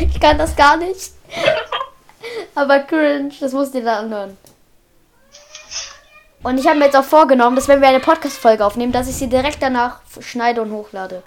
ich 0.00 0.20
kann 0.20 0.38
das 0.38 0.54
gar 0.54 0.76
nicht. 0.76 1.12
Aber 2.54 2.80
cringe, 2.80 3.32
das 3.40 3.52
musst 3.52 3.74
du 3.74 3.78
dir 3.78 3.86
dann 3.86 4.04
anhören. 4.04 4.38
Und 6.42 6.58
ich 6.58 6.66
habe 6.66 6.78
mir 6.78 6.86
jetzt 6.86 6.96
auch 6.96 7.04
vorgenommen, 7.04 7.56
dass 7.56 7.68
wenn 7.68 7.80
wir 7.80 7.88
eine 7.88 8.00
Podcast-Folge 8.00 8.64
aufnehmen, 8.64 8.92
dass 8.92 9.08
ich 9.08 9.14
sie 9.14 9.28
direkt 9.28 9.62
danach 9.62 10.00
schneide 10.20 10.60
und 10.62 10.72
hochlade. 10.72 11.22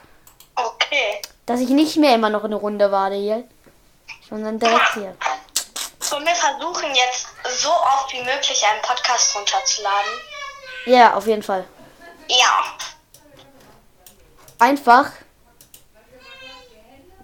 Dass 1.46 1.60
ich 1.60 1.70
nicht 1.70 1.98
mehr 1.98 2.16
immer 2.16 2.30
noch 2.30 2.44
eine 2.44 2.56
Runde 2.56 2.92
warte 2.92 3.16
hier, 3.16 3.44
sondern 4.30 4.60
direkt 4.60 4.94
hier. 4.94 5.16
Sollen 6.00 6.26
wir 6.26 6.36
versuchen, 6.36 6.94
jetzt 6.94 7.28
so 7.62 7.70
oft 7.70 8.12
wie 8.14 8.22
möglich 8.22 8.64
einen 8.72 8.82
Podcast 8.82 9.36
runterzuladen? 9.36 10.12
Ja, 10.86 11.14
auf 11.16 11.28
jeden 11.28 11.44
Fall. 11.44 11.66
Ja. 12.28 12.64
Einfach. 14.60 15.12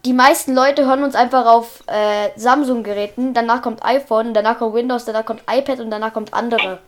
Die 0.04 0.14
meisten 0.14 0.56
Leute 0.56 0.86
hören 0.86 1.04
uns 1.04 1.14
einfach 1.14 1.46
auf 1.46 1.84
äh, 1.88 2.32
Samsung-Geräten, 2.36 3.36
danach 3.36 3.62
kommt 3.62 3.86
iPhone, 3.86 4.34
danach 4.34 4.58
kommt 4.58 4.74
Windows, 4.74 5.06
danach 5.06 5.26
kommt 5.26 5.44
iPad 5.50 5.80
und 5.80 5.92
danach 5.92 6.12
kommt 6.12 6.34
andere. 6.34 6.80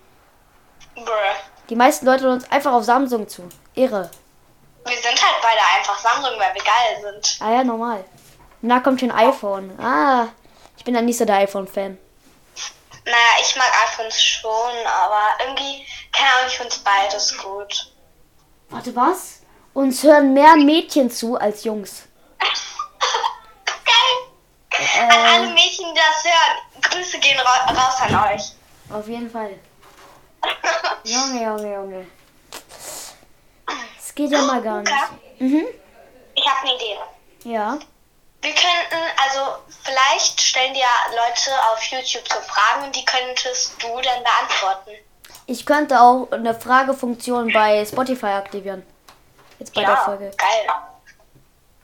Bruh. 0.96 1.06
Die 1.70 1.76
meisten 1.76 2.08
Leute 2.08 2.24
hören 2.24 2.34
uns 2.34 2.52
einfach 2.52 2.74
auf 2.74 2.84
Samsung 2.84 3.28
zu. 3.28 3.48
Irre. 3.76 4.10
Wir 4.86 4.98
sind 4.98 5.22
halt 5.22 5.42
beide 5.42 5.62
einfach 5.78 5.98
Samsung, 5.98 6.38
weil 6.38 6.54
wir 6.54 6.64
geil 6.64 7.02
sind. 7.02 7.38
Ah 7.40 7.52
ja, 7.52 7.64
normal. 7.64 8.04
Danach 8.62 8.84
kommt 8.84 9.00
schon 9.00 9.12
iPhone. 9.12 9.78
Ah, 9.80 10.28
ich 10.78 10.84
bin 10.84 10.94
dann 10.94 11.06
nicht 11.06 11.18
so 11.18 11.26
der 11.26 11.38
iPhone-Fan. 11.38 11.98
Naja, 13.06 13.18
ich 13.42 13.56
mag 13.56 13.68
iPhones 13.86 14.22
schon, 14.24 14.88
aber 14.88 15.22
irgendwie, 15.40 15.86
keine 16.12 16.30
Ahnung, 16.34 16.48
ich 16.48 16.58
finde 16.58 16.76
beides 16.84 17.38
gut. 17.38 17.92
Warte, 18.70 18.96
was? 18.96 19.42
Uns 19.74 20.04
hören 20.04 20.34
mehr 20.34 20.56
Mädchen 20.56 21.10
zu 21.12 21.36
als 21.36 21.64
Jungs. 21.64 22.04
Geil! 23.86 25.02
An 25.02 25.12
alle 25.12 25.48
Mädchen, 25.54 25.94
die 25.94 26.00
das 26.00 26.24
hören, 26.24 26.82
Grüße 26.82 27.20
gehen 27.20 27.40
ra 27.40 27.66
raus 27.74 27.96
an 28.02 28.34
euch. 28.34 28.44
Auf 28.90 29.08
jeden 29.08 29.30
Fall. 29.30 29.60
Junge, 31.04 31.44
Junge, 31.44 31.74
Junge. 31.74 32.08
Geht 34.16 34.32
ja 34.32 34.42
mal 34.42 34.62
gar 34.62 34.82
nicht. 34.82 34.94
Mhm. 35.40 35.66
ich 36.36 36.48
habe 36.48 36.62
eine 36.62 36.76
Idee. 36.76 36.98
Ja. 37.50 37.78
Wir 38.42 38.52
könnten, 38.52 39.02
also 39.24 39.40
vielleicht 39.84 40.40
stellen 40.42 40.74
dir 40.74 40.84
Leute 41.12 41.52
auf 41.72 41.82
YouTube 41.84 42.24
so 42.28 42.40
Fragen 42.42 42.86
und 42.86 42.96
die 42.96 43.06
könntest 43.06 43.82
du 43.82 43.88
dann 43.88 44.24
beantworten. 44.24 44.92
Ich 45.46 45.66
könnte 45.66 46.00
auch 46.00 46.30
eine 46.32 46.54
Fragefunktion 46.54 47.52
bei 47.54 47.86
Spotify 47.86 48.28
aktivieren. 48.28 48.84
Jetzt 49.60 49.74
bei 49.74 49.82
der 49.84 49.98
Folge. 49.98 50.32
geil. 50.38 50.68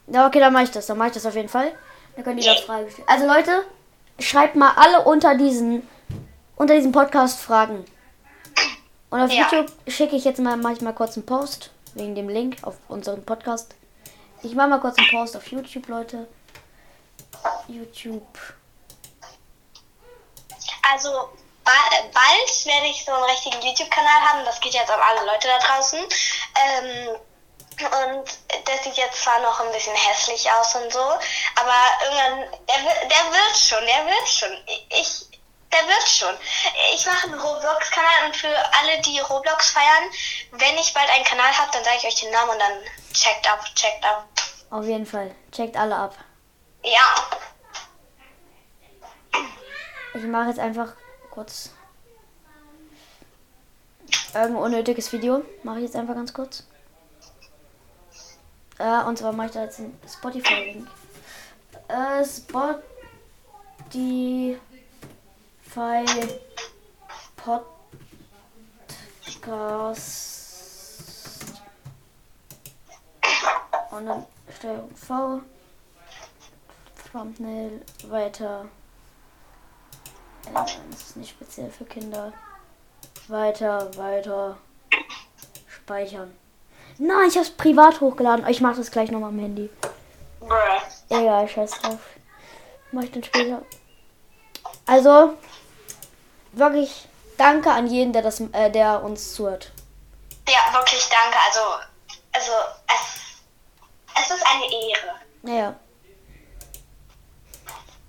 Ja, 0.08 0.28
okay, 0.28 0.40
dann 0.40 0.52
mache 0.54 0.64
ich 0.64 0.72
das. 0.72 0.86
Dann 0.88 0.98
mache 0.98 1.10
ich 1.10 1.14
das 1.14 1.26
auf 1.26 1.36
jeden 1.36 1.50
Fall. 1.50 1.72
Dann 2.16 2.24
könnt 2.26 2.44
ihr 2.44 2.54
da 2.54 2.62
Fragen 2.62 2.90
stellen. 2.92 3.08
Also 3.08 3.26
Leute, 3.28 3.66
schreibt 4.20 4.56
mal 4.56 4.74
alle 4.76 5.02
unter 5.02 5.36
diesen 5.36 5.88
unter 6.56 6.74
diesem 6.76 6.92
Podcast 6.92 7.40
Fragen. 7.40 7.86
Und 9.12 9.22
auf 9.22 9.32
Ja. 9.32 9.44
YouTube 9.50 9.72
schicke 9.88 10.16
ich 10.16 10.26
jetzt 10.26 10.40
mal 10.40 10.58
manchmal 10.58 10.94
kurz 10.94 11.16
einen 11.16 11.26
Post 11.26 11.72
wegen 11.94 12.16
dem 12.16 12.30
Link 12.30 12.58
auf 12.64 12.76
unseren 12.88 13.26
Podcast. 13.26 13.76
Ich 14.42 14.54
mache 14.56 14.70
mal 14.70 14.80
kurz 14.80 14.98
einen 14.98 15.10
Post 15.10 15.36
auf 15.36 15.48
YouTube, 15.48 15.88
Leute. 15.88 16.28
YouTube. 17.68 18.38
Also 20.92 21.10
ba 21.64 21.72
bald 22.14 22.66
werde 22.66 22.88
ich 22.88 23.06
so 23.06 23.12
einen 23.12 23.24
richtigen 23.26 23.62
YouTube-Kanal 23.62 24.22
haben. 24.22 24.46
Das 24.46 24.60
geht 24.60 24.74
jetzt 24.74 24.90
an 24.90 25.00
alle 25.00 25.26
Leute 25.26 25.48
da 25.48 25.60
draußen. 25.60 26.00
Ähm, 26.00 27.16
und 27.80 28.68
der 28.68 28.78
sieht 28.84 28.98
jetzt 28.98 29.24
zwar 29.24 29.40
noch 29.40 29.60
ein 29.62 29.72
bisschen 29.72 29.96
hässlich 29.96 30.52
aus 30.52 30.76
und 30.76 30.92
so, 30.92 31.00
aber 31.00 31.76
irgendwann, 32.04 32.60
der, 32.68 33.08
der 33.08 33.32
wird 33.32 33.58
schon, 33.58 33.86
der 33.86 34.06
wird 34.06 34.28
schon. 34.28 34.50
Ich, 34.90 35.29
der 35.72 35.88
wird 35.88 36.08
schon. 36.08 36.36
Ich 36.94 37.06
mache 37.06 37.28
einen 37.28 37.40
Roblox-Kanal 37.40 38.26
und 38.28 38.36
für 38.36 38.48
alle, 38.48 39.02
die 39.02 39.20
Roblox 39.20 39.72
feiern, 39.72 40.10
wenn 40.52 40.78
ich 40.78 40.94
bald 40.94 41.10
einen 41.10 41.24
Kanal 41.24 41.56
habe, 41.58 41.70
dann 41.72 41.84
sage 41.84 41.98
ich 42.00 42.06
euch 42.06 42.22
den 42.22 42.32
Namen 42.32 42.52
und 42.52 42.60
dann 42.60 42.80
checkt 43.14 43.50
ab, 43.52 43.64
checkt 43.76 44.04
ab. 44.04 44.28
Auf 44.72 44.86
jeden 44.86 45.06
Fall. 45.06 45.36
Checkt 45.52 45.78
alle 45.78 45.96
ab. 45.96 46.16
Ja. 46.84 47.28
Ich 50.14 50.24
mache 50.24 50.50
jetzt 50.50 50.60
einfach 50.60 50.94
kurz 51.30 51.72
irgendein 54.34 54.64
unnötiges 54.64 55.12
Video. 55.12 55.44
Mache 55.64 55.78
ich 55.78 55.86
jetzt 55.86 55.96
einfach 55.96 56.16
ganz 56.16 56.34
kurz. 56.34 56.64
Äh, 58.80 59.04
und 59.04 59.18
zwar 59.18 59.34
mache 59.34 59.48
ich 59.48 59.54
da 59.54 59.64
jetzt 59.64 59.80
einen 59.80 60.00
Spotify-Link. 60.08 60.88
Äh, 61.88 62.26
Spotify 62.26 62.84
Podcast. 70.60 71.62
Und 73.92 74.06
dann 74.06 74.26
Steuerung 74.58 74.96
V. 74.96 75.42
Thumbnail 77.12 77.82
weiter. 78.08 78.66
Äh, 80.48 80.54
Das 80.54 80.76
ist 81.02 81.18
nicht 81.18 81.30
speziell 81.32 81.70
für 81.72 81.86
Kinder. 81.86 82.32
Weiter, 83.28 83.96
weiter. 83.98 84.58
Speichern. 85.68 86.34
Nein, 86.98 87.30
ich 87.30 87.38
hab's 87.38 87.50
privat 87.52 88.02
hochgeladen. 88.02 88.46
Ich 88.48 88.62
mach 88.62 88.76
das 88.76 88.92
gleich 88.92 89.10
nochmal 89.12 89.30
am 89.30 89.40
Handy. 89.40 89.70
Egal, 91.10 91.48
scheiß 91.48 91.72
drauf. 91.82 92.00
Mach 92.92 93.04
ich 93.04 93.12
dann 93.12 93.24
später. 93.24 93.64
Also, 94.86 95.34
wirklich 96.52 97.08
danke 97.38 97.72
an 97.72 97.88
jeden, 97.88 98.14
der 98.14 98.22
das, 98.22 98.40
äh, 98.52 98.70
der 98.72 99.04
uns 99.04 99.34
zuhört. 99.34 99.72
Ja, 100.48 100.74
wirklich 100.74 101.08
danke. 101.10 101.38
Also, 101.48 101.60
also 102.34 102.52
es, 102.88 104.22
es 104.24 104.32
ist 104.36 104.46
eine 104.46 104.66
Ehre. 104.66 105.16
Naja. 105.44 105.76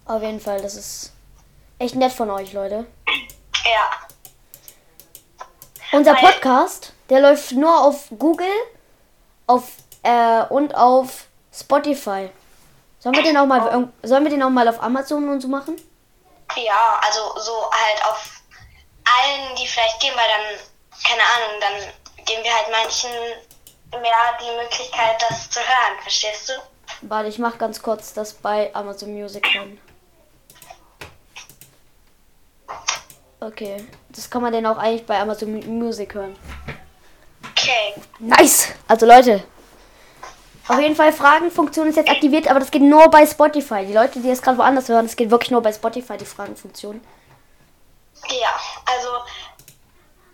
Auf 0.07 0.22
jeden 0.22 0.40
Fall, 0.40 0.61
das 0.61 0.74
ist 0.74 1.12
echt 1.79 1.94
nett 1.94 2.12
von 2.12 2.31
euch, 2.31 2.53
Leute. 2.53 2.87
Ja. 3.64 3.90
Unser 5.92 6.14
Weil- 6.14 6.33
Podcast, 6.33 6.92
der 7.09 7.20
läuft 7.20 7.53
nur 7.53 7.85
auf 7.85 8.09
Google 8.18 8.46
auf, 9.46 9.64
äh, 10.03 10.42
und 10.44 10.74
auf 10.74 11.26
Spotify. 11.53 12.31
Sollen 13.00 13.14
wir 13.16 13.22
den 13.22 13.37
auch 13.37 13.46
mal 13.46 13.61
irg- 13.61 13.88
sollen 14.03 14.24
wir 14.24 14.31
den 14.31 14.42
auch 14.42 14.50
mal 14.50 14.68
auf 14.68 14.83
Amazon 14.83 15.29
und 15.29 15.40
so 15.40 15.48
machen? 15.48 15.76
Ja, 16.56 17.00
also 17.06 17.38
so 17.40 17.70
halt 17.70 18.04
auf 18.04 18.40
allen, 19.04 19.56
die 19.56 19.66
vielleicht 19.66 20.00
gehen, 20.00 20.14
weil 20.16 20.28
dann, 20.28 20.60
keine 21.06 21.22
Ahnung, 21.22 21.60
dann 21.60 22.24
geben 22.24 22.44
wir 22.44 22.54
halt 22.54 22.70
manchen 22.70 23.10
mehr 24.00 24.38
die 24.40 24.56
Möglichkeit, 24.62 25.20
das 25.28 25.50
zu 25.50 25.60
hören, 25.60 26.00
verstehst 26.02 26.48
du? 26.48 26.52
Warte, 27.02 27.28
ich 27.28 27.38
mach 27.38 27.58
ganz 27.58 27.80
kurz 27.82 28.12
das 28.12 28.32
bei 28.34 28.70
Amazon 28.74 29.12
Music 29.14 29.46
an. 29.56 29.80
Okay, 33.40 33.86
das 34.10 34.28
kann 34.28 34.42
man 34.42 34.52
denn 34.52 34.66
auch 34.66 34.76
eigentlich 34.76 35.06
bei 35.06 35.18
Amazon 35.18 35.52
Mu- 35.52 35.64
Music 35.66 36.12
hören. 36.14 36.36
Okay. 37.52 37.94
Nice! 38.18 38.68
Also 38.86 39.06
Leute, 39.06 39.42
auf 40.70 40.78
jeden 40.78 40.94
Fall 40.94 41.12
Fragenfunktion 41.12 41.88
ist 41.88 41.96
jetzt 41.96 42.11
aktiviert, 42.11 42.48
aber 42.48 42.61
das 42.61 42.70
geht 42.70 42.83
nur 42.83 43.11
bei 43.11 43.26
Spotify. 43.26 43.85
Die 43.85 43.92
Leute, 43.92 44.20
die 44.20 44.30
es 44.30 44.40
gerade 44.40 44.56
woanders 44.59 44.88
hören, 44.88 45.04
das 45.04 45.16
geht 45.16 45.30
wirklich 45.30 45.50
nur 45.50 45.62
bei 45.62 45.72
Spotify, 45.72 46.16
die 46.16 46.26
Fragenfunktion. 46.26 47.00
Ja, 48.28 48.54
also. 48.87 49.09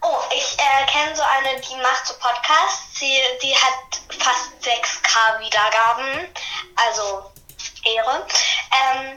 Oh, 0.02 0.18
ich 0.36 0.56
äh, 0.58 0.86
kenne 0.86 1.16
so 1.16 1.22
eine, 1.22 1.60
die 1.60 1.76
macht 1.76 2.06
so 2.06 2.14
Podcasts. 2.14 2.98
Sie, 2.98 3.18
die 3.42 3.54
hat 3.54 4.00
fast 4.18 4.52
6k 4.62 5.40
Wiedergaben. 5.40 6.28
Also 6.76 7.30
Ehre. 7.84 8.26
Ähm, 8.72 9.16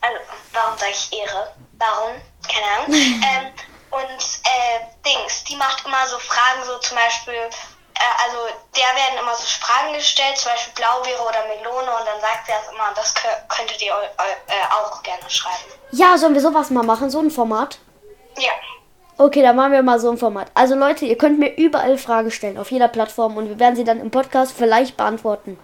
also, 0.00 0.18
warum 0.52 0.76
sage 0.78 0.92
ich 0.92 1.12
Ehre? 1.16 1.54
Warum? 1.78 2.20
Keine 2.48 2.66
Ahnung. 2.66 2.92
ähm, 2.92 3.52
und 3.90 4.20
äh, 4.44 4.80
Dings, 5.06 5.44
die 5.44 5.56
macht 5.56 5.86
immer 5.86 6.06
so 6.08 6.18
Fragen, 6.18 6.64
so 6.66 6.78
zum 6.78 6.96
Beispiel, 6.96 7.48
also 8.24 8.36
der 8.76 8.84
werden 8.96 9.18
immer 9.20 9.34
so 9.34 9.42
Fragen 9.44 9.92
gestellt, 9.94 10.36
zum 10.36 10.52
Beispiel 10.52 10.74
Blaubeere 10.74 11.22
oder 11.22 11.46
Melone 11.48 11.90
und 11.98 12.06
dann 12.06 12.20
sagt 12.20 12.46
sie 12.46 12.52
das 12.52 12.72
immer, 12.72 12.92
das 12.94 13.14
kö- 13.16 13.48
könntet 13.48 13.80
ihr 13.82 13.92
äh, 13.92 14.74
auch 14.74 15.02
gerne 15.02 15.28
schreiben. 15.28 15.70
Ja, 15.92 16.16
sollen 16.18 16.34
wir 16.34 16.40
sowas 16.40 16.70
mal 16.70 16.84
machen, 16.84 17.10
so 17.10 17.20
ein 17.20 17.30
Format? 17.30 17.78
Ja. 18.38 18.50
Okay, 19.18 19.40
dann 19.40 19.56
machen 19.56 19.72
wir 19.72 19.82
mal 19.82 19.98
so 19.98 20.10
ein 20.10 20.18
Format. 20.18 20.48
Also 20.52 20.74
Leute, 20.74 21.06
ihr 21.06 21.16
könnt 21.16 21.38
mir 21.38 21.54
überall 21.56 21.96
Fragen 21.96 22.30
stellen, 22.30 22.58
auf 22.58 22.70
jeder 22.70 22.88
Plattform 22.88 23.36
und 23.38 23.48
wir 23.48 23.58
werden 23.58 23.74
sie 23.76 23.84
dann 23.84 24.00
im 24.00 24.10
Podcast 24.10 24.52
vielleicht 24.56 24.96
beantworten. 24.98 25.58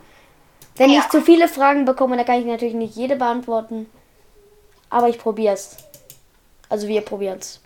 Wenn 0.76 0.88
Ja. 0.90 1.00
ich 1.00 1.08
zu 1.10 1.20
viele 1.20 1.48
Fragen 1.48 1.84
bekomme, 1.84 2.16
dann 2.16 2.24
kann 2.24 2.38
ich 2.40 2.46
natürlich 2.46 2.74
nicht 2.74 2.96
jede 2.96 3.16
beantworten. 3.16 3.92
Aber 4.88 5.08
ich 5.08 5.18
probiere 5.18 5.52
es. 5.54 5.76
Also 6.70 6.88
wir 6.88 7.02
probieren 7.02 7.38
es. 7.40 7.60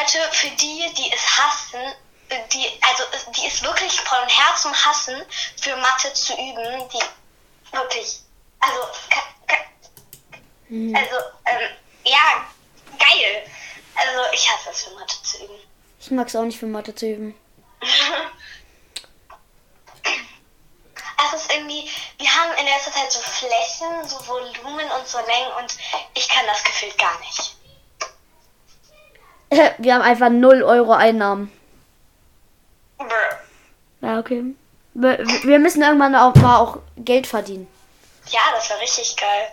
Leute, 0.00 0.32
für 0.32 0.48
die, 0.50 0.92
die 0.94 1.12
es 1.12 1.36
hassen, 1.36 1.80
die, 2.52 2.80
also 2.82 3.04
die 3.36 3.46
es 3.46 3.62
wirklich 3.62 4.00
von 4.00 4.26
Herzen 4.28 4.72
hassen, 4.84 5.22
für 5.60 5.76
Mathe 5.76 6.12
zu 6.14 6.32
üben, 6.34 6.88
die 6.88 7.76
wirklich, 7.76 8.20
also, 8.60 8.80
ka- 9.10 9.66
also, 10.70 11.16
ähm, 11.46 11.70
ja, 12.04 12.46
geil. 12.98 13.46
Also, 13.96 14.20
ich 14.32 14.48
hasse 14.50 14.70
es 14.70 14.84
für 14.84 14.90
Mathe 14.90 15.22
zu 15.22 15.44
üben. 15.44 15.58
Ich 16.00 16.10
mag 16.12 16.28
es 16.28 16.36
auch 16.36 16.42
nicht 16.42 16.58
für 16.58 16.66
Mathe 16.66 16.94
zu 16.94 17.06
üben. 17.06 17.34
Es 21.32 21.42
ist 21.42 21.52
irgendwie, 21.52 21.88
wir 22.18 22.34
haben 22.34 22.52
in 22.58 22.64
letzter 22.64 22.92
Zeit 22.92 23.12
so 23.12 23.20
Flächen, 23.20 24.08
so 24.08 24.26
Volumen 24.26 24.90
und 24.90 25.06
so 25.06 25.18
Längen 25.18 25.52
und 25.58 25.76
ich 26.14 26.26
kann 26.28 26.46
das 26.46 26.64
gefühlt 26.64 26.96
gar 26.98 27.18
nicht. 27.20 27.49
Wir 29.78 29.94
haben 29.94 30.02
einfach 30.02 30.30
0 30.30 30.62
Euro 30.62 30.92
Einnahmen. 30.92 31.52
Brr. 32.98 33.08
Ja, 34.00 34.18
okay. 34.18 34.44
Wir, 34.94 35.18
wir 35.18 35.58
müssen 35.58 35.82
irgendwann 35.82 36.14
auch 36.16 36.34
mal 36.36 36.58
auch 36.58 36.78
Geld 36.96 37.26
verdienen. 37.26 37.68
Ja, 38.28 38.40
das 38.54 38.68
wäre 38.70 38.80
richtig 38.80 39.16
geil. 39.16 39.48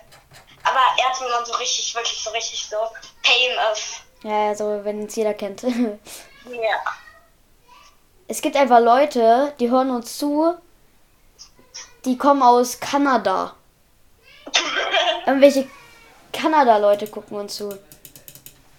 Aber 0.63 0.79
wenn 1.21 1.31
man 1.31 1.45
so 1.45 1.53
richtig, 1.53 1.95
wirklich 1.95 2.23
so 2.23 2.29
richtig 2.31 2.67
so 2.69 2.77
Fame 3.23 3.73
ist. 3.73 4.01
Ja, 4.23 4.49
also 4.49 4.81
wenn 4.83 5.05
es 5.05 5.15
jeder 5.15 5.33
kennt. 5.33 5.63
Ja. 6.49 6.79
Es 8.29 8.41
gibt 8.41 8.55
einfach 8.55 8.79
Leute, 8.79 9.53
die 9.59 9.69
hören 9.69 9.89
uns 9.89 10.17
zu, 10.17 10.55
die 12.05 12.17
kommen 12.17 12.41
aus 12.41 12.79
Kanada. 12.79 13.53
Irgendwelche 15.25 15.67
Kanada-Leute 16.31 17.07
gucken 17.07 17.37
uns 17.37 17.55
zu. 17.55 17.77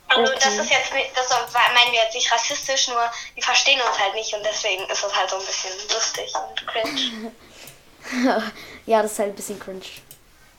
Also 0.09 0.33
Okay. 0.33 0.41
das 0.43 0.55
ist 0.55 0.71
jetzt 0.71 0.95
nicht, 0.95 1.11
das 1.17 1.29
meinen 1.53 1.93
wir 1.93 2.03
jetzt 2.03 2.15
nicht 2.15 2.33
rassistisch, 2.33 2.89
nur 2.89 3.11
die 3.37 3.43
verstehen 3.43 3.81
uns 3.81 3.99
halt 3.99 4.15
nicht 4.15 4.33
und 4.35 4.43
deswegen 4.45 4.85
ist 4.89 5.05
das 5.05 5.15
halt 5.15 5.29
so 5.31 5.37
ein 5.37 5.45
bisschen 5.45 5.71
lustig 5.93 6.33
und 6.35 6.67
cringe. 6.67 7.33
ja, 8.87 9.03
das 9.03 9.13
ist 9.13 9.19
halt 9.19 9.31
ein 9.31 9.37
bisschen 9.37 9.61
cringe. 9.61 9.83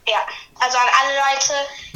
Ja, 0.08 0.26
also 0.60 0.78
an 0.78 0.88
alle 1.02 1.16
Leute, 1.16 1.54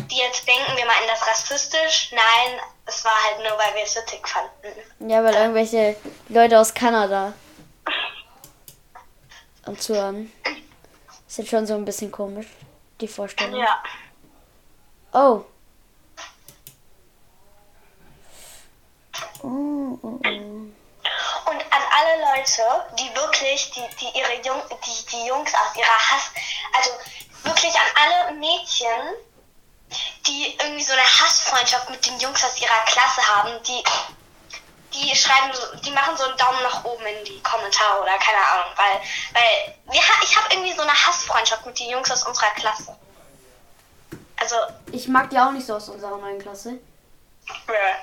die 0.09 0.17
jetzt 0.17 0.47
denken, 0.47 0.75
wir 0.75 0.85
meinen 0.85 1.07
das 1.07 1.25
rassistisch, 1.27 2.11
nein, 2.11 2.59
es 2.85 3.03
war 3.05 3.23
halt 3.23 3.37
nur, 3.37 3.57
weil 3.57 3.75
wir 3.75 3.83
es 3.83 3.95
witzig 3.95 4.27
fanden. 4.27 5.09
Ja, 5.09 5.23
weil 5.23 5.33
irgendwelche 5.35 5.95
Leute 6.29 6.59
aus 6.59 6.73
Kanada 6.73 7.33
und 9.65 9.81
zuhören. 9.81 10.31
Ist 11.27 11.37
jetzt 11.37 11.49
schon 11.49 11.65
so 11.65 11.73
ein 11.75 11.85
bisschen 11.85 12.11
komisch, 12.11 12.47
die 12.99 13.07
Vorstellung. 13.07 13.59
Ja. 13.59 13.83
Oh. 15.13 15.43
Oh, 19.43 19.99
oh, 20.01 20.19
oh. 20.23 20.29
Und 21.49 21.59
an 21.71 21.83
alle 21.91 22.21
Leute, 22.37 22.61
die 22.97 23.13
wirklich, 23.15 23.71
die, 23.71 23.83
die 23.99 24.17
ihre 24.17 24.35
Jung, 24.45 24.61
die, 24.85 25.05
die 25.11 25.25
Jungs 25.27 25.53
aus 25.53 25.75
ihrer 25.75 26.11
Hass, 26.11 26.31
also 26.77 26.91
wirklich 27.43 27.73
an 27.75 27.87
alle 28.01 28.33
Mädchen, 28.35 29.15
die 30.25 30.55
irgendwie 30.59 30.83
so 30.83 30.93
eine 30.93 31.03
Hassfreundschaft 31.03 31.89
mit 31.89 32.05
den 32.05 32.17
Jungs 32.19 32.43
aus 32.43 32.59
ihrer 32.59 32.85
Klasse 32.85 33.21
haben, 33.35 33.61
die, 33.63 33.83
die 34.93 35.15
schreiben, 35.15 35.51
die 35.83 35.91
machen 35.91 36.15
so 36.15 36.23
einen 36.23 36.37
Daumen 36.37 36.63
nach 36.63 36.83
oben 36.85 37.05
in 37.05 37.25
die 37.25 37.41
Kommentare 37.43 38.01
oder 38.01 38.17
keine 38.17 38.37
Ahnung, 38.37 38.73
weil, 38.77 39.01
weil 39.33 39.75
wir, 39.91 40.01
ich 40.23 40.37
habe 40.37 40.53
irgendwie 40.53 40.73
so 40.73 40.81
eine 40.83 40.93
Hassfreundschaft 40.93 41.65
mit 41.65 41.77
den 41.79 41.89
Jungs 41.89 42.09
aus 42.09 42.25
unserer 42.25 42.51
Klasse. 42.51 42.95
Also, 44.37 44.55
Ich 44.91 45.07
mag 45.07 45.29
die 45.29 45.37
auch 45.37 45.51
nicht 45.51 45.65
so 45.67 45.75
aus 45.75 45.89
unserer 45.89 46.17
neuen 46.17 46.39
Klasse. 46.39 46.79
äh, 47.67 47.93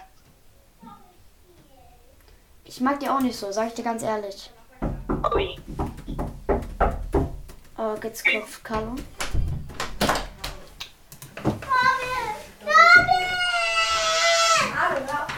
Ich 2.71 2.81
mag 2.81 3.01
die 3.01 3.09
auch 3.09 3.19
nicht 3.19 3.37
so, 3.37 3.51
sag 3.51 3.67
ich 3.67 3.75
dir 3.75 3.83
ganz 3.83 4.05
ehrlich. 4.05 4.49
ui. 5.35 5.59
Oh, 7.77 7.97
geht's 8.01 8.23
Kopf, 8.23 8.63
Carlo? 8.63 8.95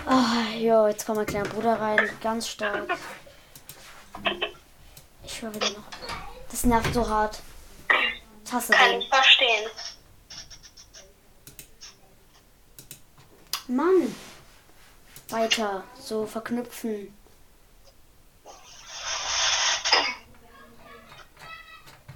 Oh, 0.06 0.58
jo, 0.58 0.86
jetzt 0.88 1.06
kommt 1.06 1.16
mein 1.16 1.26
kleiner 1.26 1.48
Bruder 1.48 1.80
rein. 1.80 2.10
Ganz 2.20 2.48
stark. 2.48 2.98
Ich 5.24 5.40
höre 5.40 5.54
wieder 5.54 5.70
noch. 5.70 5.88
Das 6.50 6.64
nervt 6.64 6.92
so 6.92 7.08
hart. 7.08 7.40
Ich 8.44 8.52
hasse 8.52 8.72
Kann 8.74 9.00
ich 9.00 9.08
verstehen. 9.08 9.70
Mann. 13.68 14.14
Weiter. 15.30 15.82
So 15.98 16.26
verknüpfen. 16.26 17.21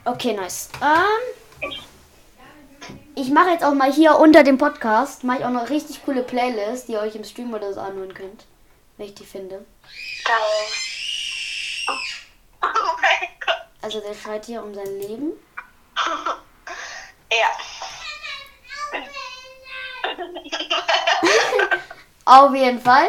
Okay, 0.06 0.34
nice. 0.34 0.68
Ähm, 0.80 1.72
ich 3.16 3.28
mache 3.30 3.50
jetzt 3.50 3.64
auch 3.64 3.74
mal 3.74 3.92
hier 3.92 4.16
unter 4.16 4.44
dem 4.44 4.56
Podcast, 4.56 5.24
mache 5.24 5.38
ich 5.38 5.44
auch 5.44 5.50
noch 5.50 5.68
richtig 5.68 6.04
coole 6.04 6.22
Playlist, 6.22 6.86
die 6.86 6.92
ihr 6.92 7.00
euch 7.00 7.16
im 7.16 7.24
Stream 7.24 7.52
oder 7.52 7.72
so 7.74 7.80
anhören 7.80 8.14
könnt, 8.14 8.44
wenn 8.96 9.06
ich 9.06 9.14
die 9.14 9.24
finde. 9.24 9.64
Geil. 10.24 10.36
Oh 12.62 12.96
mein 13.02 13.28
Gott. 13.44 13.66
Also 13.82 13.98
der 13.98 14.14
schreit 14.14 14.46
hier 14.46 14.62
um 14.62 14.72
sein 14.72 15.00
Leben. 15.00 15.32
Ja. 17.32 17.48
Auf 22.26 22.54
jeden 22.54 22.80
Fall. 22.80 23.08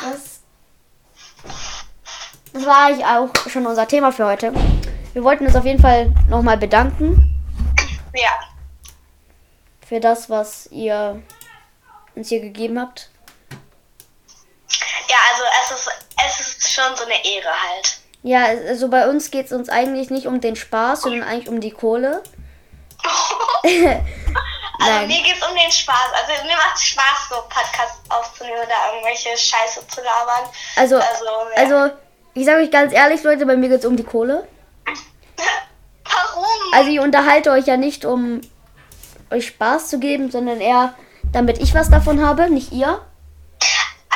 Das, 0.00 0.40
das 2.54 2.64
war 2.64 2.86
eigentlich 2.86 3.04
auch 3.04 3.28
schon 3.50 3.66
unser 3.66 3.86
Thema 3.86 4.10
für 4.10 4.24
heute. 4.24 4.54
Wir 5.12 5.24
wollten 5.24 5.46
uns 5.46 5.56
auf 5.56 5.64
jeden 5.64 5.80
Fall 5.80 6.12
nochmal 6.28 6.56
bedanken 6.56 7.34
Ja. 8.14 8.30
für 9.86 10.00
das, 10.00 10.30
was 10.30 10.66
ihr 10.70 11.22
uns 12.14 12.28
hier 12.28 12.40
gegeben 12.40 12.80
habt. 12.80 13.10
Ja, 15.08 15.16
also 15.30 15.42
es 15.62 15.70
ist, 15.80 15.90
es 16.26 16.40
ist 16.40 16.72
schon 16.72 16.96
so 16.96 17.04
eine 17.04 17.14
Ehre 17.24 17.50
halt. 17.50 17.98
Ja, 18.22 18.44
also 18.68 18.88
bei 18.88 19.08
uns 19.08 19.30
geht 19.30 19.46
es 19.46 19.52
uns 19.52 19.68
eigentlich 19.68 20.10
nicht 20.10 20.26
um 20.26 20.40
den 20.40 20.56
Spaß, 20.56 21.02
sondern 21.02 21.24
eigentlich 21.28 21.48
um 21.48 21.60
die 21.60 21.72
Kohle. 21.72 22.22
Also 24.84 25.06
mir 25.06 25.22
geht's 25.22 25.46
um 25.48 25.54
den 25.54 25.70
Spaß. 25.70 26.08
Also 26.12 26.44
mir 26.44 26.56
macht 26.56 26.76
Spaß, 26.80 27.28
so 27.28 27.36
Podcasts 27.42 28.00
aufzunehmen 28.08 28.56
oder 28.56 28.92
irgendwelche 28.92 29.36
Scheiße 29.36 29.86
zu 29.86 30.00
labern. 30.00 30.50
Also, 30.74 30.96
Also, 30.96 31.24
ja. 31.54 31.56
also 31.56 31.94
ich 32.34 32.44
sage 32.44 32.62
euch 32.64 32.70
ganz 32.72 32.92
ehrlich, 32.92 33.22
Leute, 33.22 33.46
bei 33.46 33.56
mir 33.56 33.68
geht 33.68 33.80
es 33.80 33.84
um 33.86 33.96
die 33.96 34.02
Kohle. 34.02 34.48
Also 36.72 36.90
ich 36.90 37.00
unterhalte 37.00 37.50
euch 37.50 37.66
ja 37.66 37.76
nicht, 37.76 38.04
um 38.04 38.40
euch 39.30 39.46
Spaß 39.48 39.88
zu 39.88 39.98
geben, 39.98 40.30
sondern 40.30 40.60
eher, 40.60 40.94
damit 41.32 41.58
ich 41.58 41.74
was 41.74 41.90
davon 41.90 42.24
habe, 42.24 42.50
nicht 42.50 42.72
ihr. 42.72 43.00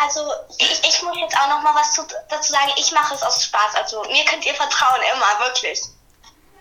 Also 0.03 0.21
ich, 0.59 0.83
ich 0.87 1.03
muss 1.03 1.17
jetzt 1.19 1.37
auch 1.37 1.49
noch 1.49 1.63
mal 1.63 1.75
was 1.75 1.93
zu, 1.93 2.03
dazu 2.29 2.53
sagen. 2.53 2.71
Ich 2.77 2.93
mache 2.93 3.15
es 3.15 3.23
aus 3.23 3.43
Spaß. 3.45 3.75
Also 3.77 4.03
mir 4.03 4.25
könnt 4.25 4.45
ihr 4.47 4.55
vertrauen, 4.55 5.01
immer, 5.15 5.47
wirklich. 5.47 5.81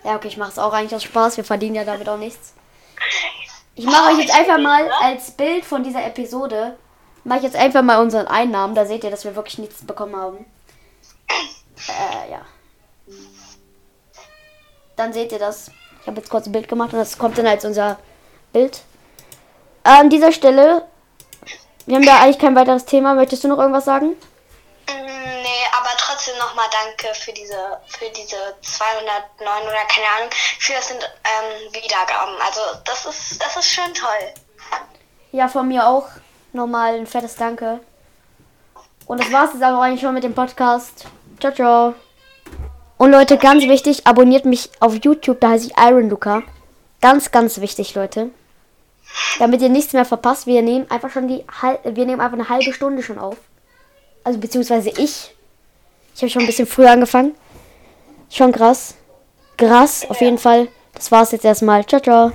Ja, 0.04 0.16
okay, 0.16 0.28
ich 0.28 0.36
mache 0.36 0.50
es 0.50 0.58
auch 0.58 0.72
eigentlich 0.72 0.94
aus 0.94 1.02
Spaß. 1.02 1.36
Wir 1.36 1.44
verdienen 1.44 1.74
ja 1.74 1.84
damit 1.84 2.08
auch 2.08 2.18
nichts. 2.18 2.54
Ich 3.78 3.84
mache 3.84 4.14
euch 4.14 4.20
jetzt 4.20 4.34
einfach 4.34 4.56
mal 4.56 4.90
als 5.02 5.32
Bild 5.32 5.62
von 5.66 5.84
dieser 5.84 6.02
Episode, 6.02 6.78
mache 7.24 7.40
ich 7.40 7.44
jetzt 7.44 7.56
einfach 7.56 7.82
mal 7.82 8.00
unseren 8.00 8.26
Einnahmen. 8.26 8.74
Da 8.74 8.86
seht 8.86 9.04
ihr, 9.04 9.10
dass 9.10 9.24
wir 9.24 9.36
wirklich 9.36 9.58
nichts 9.58 9.84
bekommen 9.86 10.16
haben. 10.16 10.46
Äh, 11.86 12.30
ja. 12.30 12.40
Dann 14.96 15.12
seht 15.12 15.32
ihr 15.32 15.38
das. 15.38 15.70
Ich 16.00 16.06
habe 16.06 16.18
jetzt 16.18 16.30
kurz 16.30 16.46
ein 16.46 16.52
Bild 16.52 16.68
gemacht 16.68 16.92
und 16.92 16.98
das 16.98 17.18
kommt 17.18 17.36
dann 17.38 17.46
als 17.46 17.64
unser 17.64 17.98
Bild. 18.52 18.80
An 19.82 20.10
dieser 20.10 20.32
Stelle, 20.32 20.86
wir 21.86 21.96
haben 21.96 22.06
da 22.06 22.20
eigentlich 22.20 22.38
kein 22.38 22.56
weiteres 22.56 22.84
Thema. 22.84 23.14
Möchtest 23.14 23.44
du 23.44 23.48
noch 23.48 23.58
irgendwas 23.58 23.84
sagen? 23.84 24.16
Mm, 24.88 25.26
Nee, 25.46 25.64
aber 25.78 25.90
trotzdem 25.96 26.36
nochmal 26.38 26.66
danke 26.72 27.14
für 27.14 27.32
diese, 27.32 27.78
für 27.86 28.08
diese 28.10 28.36
209 28.62 29.62
oder 29.62 29.84
keine 29.88 30.08
Ahnung. 30.16 30.30
Für 30.58 30.72
das 30.72 30.88
sind 30.88 31.00
ähm, 31.24 31.72
Wiedergaben. 31.72 32.34
Also 32.44 32.60
das 32.84 33.06
ist, 33.06 33.40
das 33.40 33.56
ist 33.56 33.66
schön 33.68 33.94
toll. 33.94 34.34
Ja, 35.30 35.46
von 35.46 35.68
mir 35.68 35.86
auch 35.86 36.08
nochmal 36.52 36.96
ein 36.96 37.06
fettes 37.06 37.36
Danke. 37.36 37.78
Und 39.06 39.20
das 39.20 39.30
war's 39.30 39.50
jetzt 39.52 39.62
aber 39.62 39.80
eigentlich 39.80 40.00
schon 40.00 40.14
mit 40.14 40.24
dem 40.24 40.34
Podcast. 40.34 41.06
Ciao, 41.38 41.52
ciao. 41.52 42.05
Und 42.98 43.10
Leute, 43.10 43.36
ganz 43.36 43.64
wichtig, 43.64 44.06
abonniert 44.06 44.44
mich 44.44 44.70
auf 44.80 44.94
YouTube, 45.02 45.40
da 45.40 45.50
heiße 45.50 45.66
ich 45.66 45.74
Iron 45.76 46.08
Luca. 46.08 46.42
Ganz, 47.00 47.30
ganz 47.30 47.60
wichtig, 47.60 47.94
Leute. 47.94 48.30
Damit 49.38 49.60
ihr 49.60 49.68
nichts 49.68 49.92
mehr 49.92 50.04
verpasst, 50.04 50.46
wir 50.46 50.62
nehmen 50.62 50.90
einfach 50.90 51.10
schon 51.10 51.28
die 51.28 51.44
wir 51.84 52.06
nehmen 52.06 52.20
einfach 52.20 52.38
eine 52.38 52.48
halbe 52.48 52.72
Stunde 52.72 53.02
schon 53.02 53.18
auf. 53.18 53.36
Also 54.24 54.38
beziehungsweise 54.38 54.90
ich. 54.90 55.34
Ich 56.14 56.22
habe 56.22 56.30
schon 56.30 56.42
ein 56.42 56.46
bisschen 56.46 56.66
früher 56.66 56.90
angefangen. 56.90 57.34
Schon 58.30 58.52
krass. 58.52 58.94
Krass, 59.56 60.06
auf 60.08 60.20
jeden 60.20 60.38
Fall. 60.38 60.68
Das 60.94 61.12
war's 61.12 61.32
jetzt 61.32 61.44
erstmal. 61.44 61.86
Ciao, 61.86 62.00
ciao. 62.00 62.32